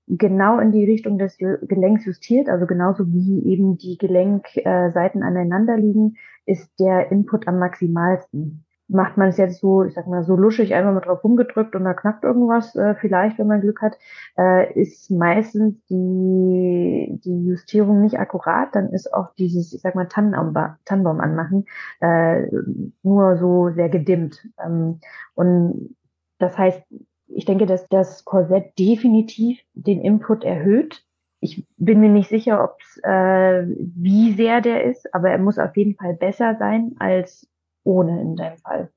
[0.07, 5.77] genau in die Richtung des Gelenks justiert, also genauso wie eben die Gelenkseiten äh, aneinander
[5.77, 6.17] liegen,
[6.47, 8.65] ist der Input am maximalsten.
[8.95, 11.83] Macht man es jetzt so, ich sag mal, so luschig einmal mit drauf rumgedrückt und
[11.83, 13.99] da knackt irgendwas, äh, vielleicht, wenn man Glück hat,
[14.39, 20.07] äh, ist meistens die, die Justierung nicht akkurat, dann ist auch dieses, ich sag mal,
[20.07, 21.65] Tannenbaum, anmachen,
[22.01, 22.47] äh,
[23.03, 24.47] nur so sehr gedimmt.
[24.65, 25.01] Ähm,
[25.35, 25.97] und
[26.39, 26.83] das heißt,
[27.27, 31.05] ich denke, dass das Korsett definitiv den Input erhöht.
[31.41, 35.77] Ich bin mir nicht sicher, ob äh, wie sehr der ist, aber er muss auf
[35.77, 37.49] jeden Fall besser sein als
[37.85, 38.91] ohne in deinem Fall.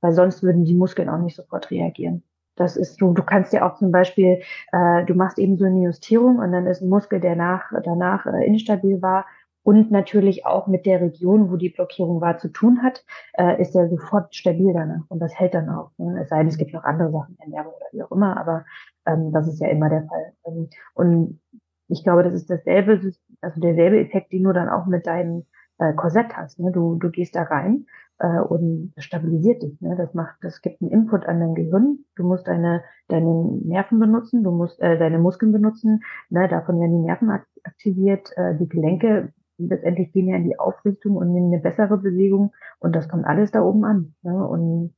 [0.00, 2.22] Weil sonst würden die Muskeln auch nicht sofort reagieren.
[2.54, 4.40] Das ist so, du kannst ja auch zum Beispiel,
[4.72, 8.24] äh, du machst eben so eine Justierung und dann ist ein Muskel, der nach, danach
[8.26, 9.26] äh, instabil war,
[9.66, 13.74] und natürlich auch mit der Region, wo die Blockierung war, zu tun hat, äh, ist
[13.74, 15.90] er sofort stabil danach und das hält dann auch.
[15.98, 16.20] Ne?
[16.22, 18.64] Es sei denn, es gibt noch andere Sachen, Ernährung oder wie auch immer, aber
[19.06, 20.34] ähm, das ist ja immer der Fall.
[20.46, 21.40] Ähm, und
[21.88, 25.46] ich glaube, das ist dasselbe, also derselbe Effekt, den du dann auch mit deinem
[25.78, 26.58] äh, Korsett hast.
[26.58, 26.72] Ne?
[26.72, 27.86] Du, du gehst da rein
[28.18, 29.80] äh, und stabilisiert dich.
[29.80, 29.96] Ne?
[29.96, 32.04] Das macht, das gibt einen Input an dein Gehirn.
[32.16, 36.02] Du musst deine deine Nerven benutzen, du musst äh, deine Muskeln benutzen.
[36.28, 36.48] Ne?
[36.48, 37.30] Davon werden die Nerven
[37.62, 42.52] aktiviert, äh, die Gelenke letztendlich gehen ja in die Aufrichtung und in eine bessere Bewegung
[42.78, 44.14] und das kommt alles da oben an.
[44.22, 44.46] Ne?
[44.46, 44.94] Und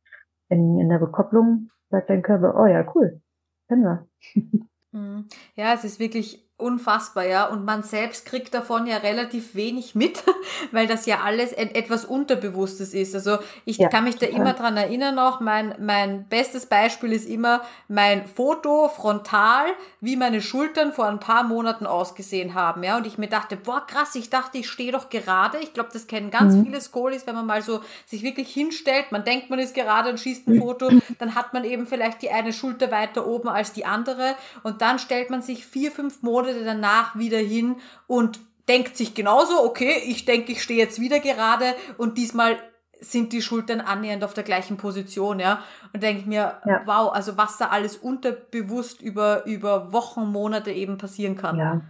[0.49, 3.20] in, in der Rückkopplung sagt dein Körper, oh ja, cool,
[3.68, 4.09] kennen wir.
[4.91, 5.26] Mhm.
[5.55, 7.47] Ja, es ist wirklich unfassbar, ja.
[7.47, 10.25] Und man selbst kriegt davon ja relativ wenig mit,
[10.73, 13.15] weil das ja alles etwas Unterbewusstes ist.
[13.15, 17.29] Also ich ja, kann mich da immer dran erinnern noch, mein, mein bestes Beispiel ist
[17.29, 19.67] immer mein Foto frontal,
[20.01, 22.97] wie meine Schultern vor ein paar Monaten ausgesehen haben, ja.
[22.97, 25.59] Und ich mir dachte, boah, krass, ich dachte, ich stehe doch gerade.
[25.59, 26.65] Ich glaube, das kennen ganz mhm.
[26.65, 30.19] viele Skolis, wenn man mal so sich wirklich hinstellt, man denkt, man ist gerade und
[30.19, 30.91] schießt ein Foto,
[31.21, 34.35] dann hat man eben vielleicht die eine Schulter weiter oben als die andere
[34.65, 37.76] und dann stellt man sich vier, fünf Monate Monate danach wieder hin
[38.07, 42.59] und denkt sich genauso, okay, ich denke, ich stehe jetzt wieder gerade und diesmal
[43.01, 45.62] sind die Schultern annähernd auf der gleichen Position, ja.
[45.92, 46.82] Und denke mir, ja.
[46.84, 51.59] wow, also was da alles unterbewusst über, über Wochen, Monate eben passieren kann.
[51.59, 51.80] Ja.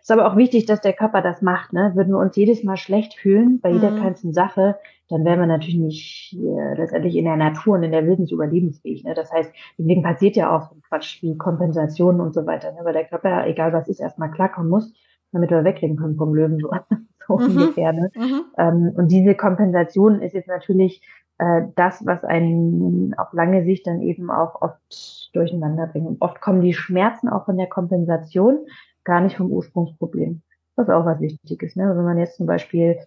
[0.00, 1.92] Ist aber auch wichtig, dass der Körper das macht, ne?
[1.94, 3.96] Würden wir uns jedes Mal schlecht fühlen bei jeder mhm.
[4.00, 4.76] kleinsten Sache,
[5.08, 9.04] dann wären wir natürlich nicht äh, letztendlich in der Natur und in der Wildnis überlebensfähig.
[9.04, 9.14] Ne?
[9.14, 12.80] Das heißt, deswegen passiert ja auch so Quatsch wie Kompensationen und so weiter, ne?
[12.82, 14.92] weil der Körper, egal was ist, erstmal klarkommen muss,
[15.32, 16.70] damit wir wegreden können vom Löwen, so,
[17.28, 17.44] so mhm.
[17.44, 17.92] ungefähr.
[17.92, 18.10] Ne?
[18.16, 18.44] Mhm.
[18.58, 21.02] Ähm, und diese Kompensation ist jetzt natürlich
[21.38, 26.08] äh, das, was einen auf lange Sicht dann eben auch oft durcheinander bringt.
[26.08, 28.66] Und oft kommen die Schmerzen auch von der Kompensation,
[29.06, 30.42] gar nicht vom Ursprungsproblem.
[30.74, 31.76] Was auch was Wichtiges.
[31.76, 31.96] Ne?
[31.96, 32.98] Wenn man jetzt zum Beispiel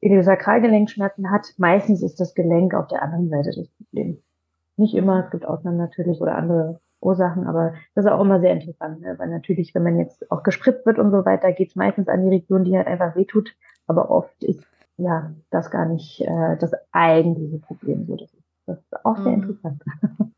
[0.00, 4.18] Iliosakralgelenkschmerzen hat, meistens ist das Gelenk auf der anderen Seite das Problem.
[4.76, 8.52] Nicht immer, es gibt Ausnahmen natürlich oder andere Ursachen, aber das ist auch immer sehr
[8.52, 9.14] interessant, ne?
[9.18, 12.22] weil natürlich, wenn man jetzt auch gespritzt wird und so weiter, geht es meistens an
[12.22, 13.54] die Region, die halt einfach wehtut,
[13.86, 14.64] aber oft ist
[14.96, 18.06] ja das gar nicht äh, das eigentliche Problem.
[18.06, 19.42] So, das ist, das ist auch sehr mhm.
[19.42, 19.82] interessant.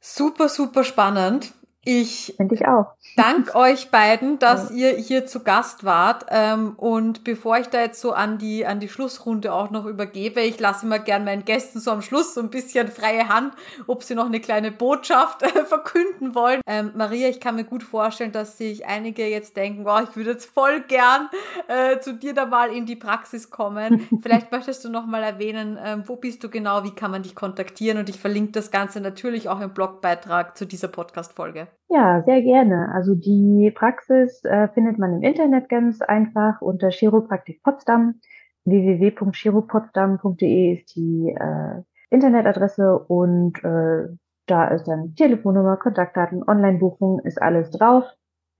[0.00, 1.52] Super, super spannend.
[1.88, 2.94] Ich, Finde ich auch.
[3.14, 4.90] danke euch beiden, dass ja.
[4.90, 6.26] ihr hier zu Gast wart.
[6.30, 10.40] Ähm, und bevor ich da jetzt so an die, an die Schlussrunde auch noch übergebe,
[10.40, 13.54] ich lasse immer gern meinen Gästen so am Schluss so ein bisschen freie Hand,
[13.86, 16.60] ob sie noch eine kleine Botschaft äh, verkünden wollen.
[16.66, 20.32] Ähm, Maria, ich kann mir gut vorstellen, dass sich einige jetzt denken, wow, ich würde
[20.32, 21.30] jetzt voll gern
[21.68, 24.08] äh, zu dir da mal in die Praxis kommen.
[24.22, 27.36] Vielleicht möchtest du noch mal erwähnen, ähm, wo bist du genau, wie kann man dich
[27.36, 27.98] kontaktieren?
[27.98, 31.68] Und ich verlinke das Ganze natürlich auch im Blogbeitrag zu dieser Podcast-Folge.
[31.88, 32.92] Ja, sehr gerne.
[32.92, 38.20] Also die Praxis äh, findet man im Internet ganz einfach unter Chiropraktik Potsdam.
[38.64, 44.08] www.chiropotsdam.de ist die äh, Internetadresse und äh,
[44.46, 48.04] da ist dann Telefonnummer, Kontaktdaten, Online-Buchung, ist alles drauf.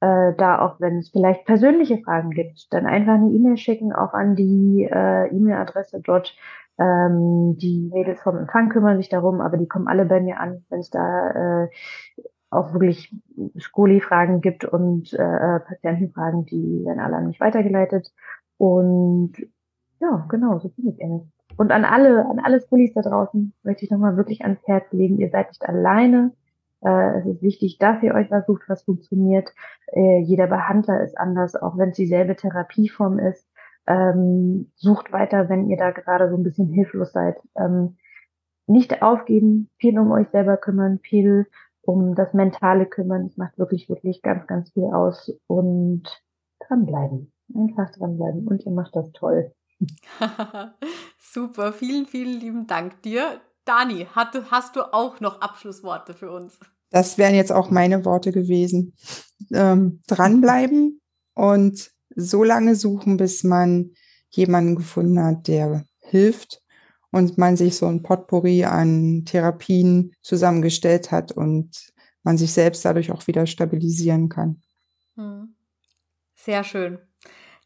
[0.00, 4.12] äh, da auch, wenn es vielleicht persönliche Fragen gibt, dann einfach eine E-Mail schicken, auch
[4.14, 6.36] an die äh, E-Mail-Adresse dort.
[6.78, 10.64] Ähm, die Mädels vom Empfang kümmern sich darum, aber die kommen alle bei mir an,
[10.68, 11.68] wenn es da äh,
[12.56, 13.14] auch wirklich
[13.58, 18.12] Skoli-Fragen gibt und äh, Patientenfragen, die werden alle an mich weitergeleitet.
[18.58, 19.32] Und
[20.00, 21.30] ja, genau, so bin ich eigentlich.
[21.56, 25.18] Und an alle, an alle Skolis da draußen möchte ich nochmal wirklich ans Herz legen,
[25.18, 26.32] ihr seid nicht alleine.
[26.82, 29.48] Äh, es ist wichtig, dass ihr euch was sucht, was funktioniert.
[29.92, 33.48] Äh, jeder Behandler ist anders, auch wenn es dieselbe Therapieform ist.
[33.86, 37.36] Ähm, sucht weiter, wenn ihr da gerade so ein bisschen hilflos seid.
[37.56, 37.96] Ähm,
[38.66, 41.46] nicht aufgeben, viel um euch selber kümmern, viel
[41.86, 43.26] um das Mentale kümmern.
[43.26, 46.02] Es macht wirklich, wirklich ganz, ganz viel aus und
[46.60, 47.32] dranbleiben.
[47.54, 48.46] Einfach dranbleiben.
[48.46, 49.52] Und ihr macht das toll.
[51.18, 53.40] Super, vielen, vielen lieben Dank dir.
[53.64, 56.58] Dani, hast du auch noch Abschlussworte für uns?
[56.90, 58.94] Das wären jetzt auch meine Worte gewesen.
[59.52, 61.00] Ähm, dranbleiben
[61.34, 63.92] und so lange suchen, bis man
[64.30, 66.62] jemanden gefunden hat, der hilft
[67.16, 71.92] und man sich so ein Potpourri an Therapien zusammengestellt hat und
[72.22, 74.60] man sich selbst dadurch auch wieder stabilisieren kann.
[75.16, 75.54] Hm.
[76.34, 76.98] Sehr schön.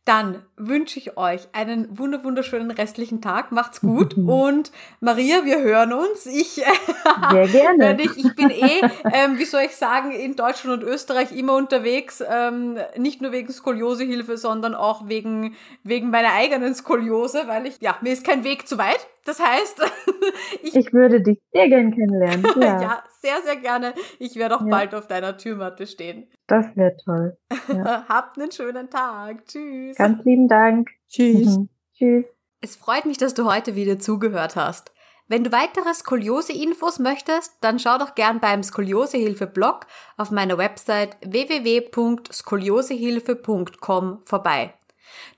[0.07, 3.53] Dann wünsche ich euch einen wunderschönen restlichen Tag.
[3.53, 4.15] Macht's gut.
[4.17, 6.27] Und Maria, wir hören uns.
[6.27, 6.55] Ich,
[7.31, 8.03] Sehr gerne.
[8.03, 8.81] ich, ich bin eh,
[9.13, 12.25] ähm, wie soll ich sagen, in Deutschland und Österreich immer unterwegs.
[12.27, 17.97] Ähm, nicht nur wegen Skoliosehilfe, sondern auch wegen, wegen meiner eigenen Skoliose, weil ich, ja,
[18.01, 19.07] mir ist kein Weg zu weit.
[19.25, 19.83] Das heißt,
[20.63, 22.47] ich, ich würde dich sehr gern kennenlernen.
[22.61, 23.95] Ja, ja sehr, sehr gerne.
[24.19, 24.69] Ich werde auch ja.
[24.69, 26.31] bald auf deiner Türmatte stehen.
[26.47, 27.37] Das wäre toll.
[27.69, 28.05] Ja.
[28.09, 29.47] Habt einen schönen Tag.
[29.47, 29.97] Tschüss.
[29.97, 30.89] Ganz lieben Dank.
[31.09, 31.59] Tschüss.
[31.59, 31.69] Mhm.
[31.95, 32.25] Tschüss.
[32.61, 34.93] Es freut mich, dass du heute wieder zugehört hast.
[35.29, 44.23] Wenn du weitere Skoliose-Infos möchtest, dann schau doch gern beim Skoliosehilfe-Blog auf meiner Website www.skoliosehilfe.com
[44.25, 44.75] vorbei.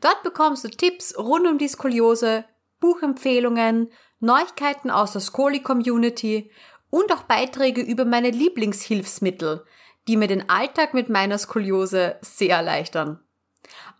[0.00, 2.46] Dort bekommst du Tipps rund um die Skoliose,
[2.82, 6.50] Buchempfehlungen, Neuigkeiten aus der Skoli-Community
[6.90, 9.64] und auch Beiträge über meine Lieblingshilfsmittel,
[10.08, 13.20] die mir den Alltag mit meiner Skoliose sehr erleichtern.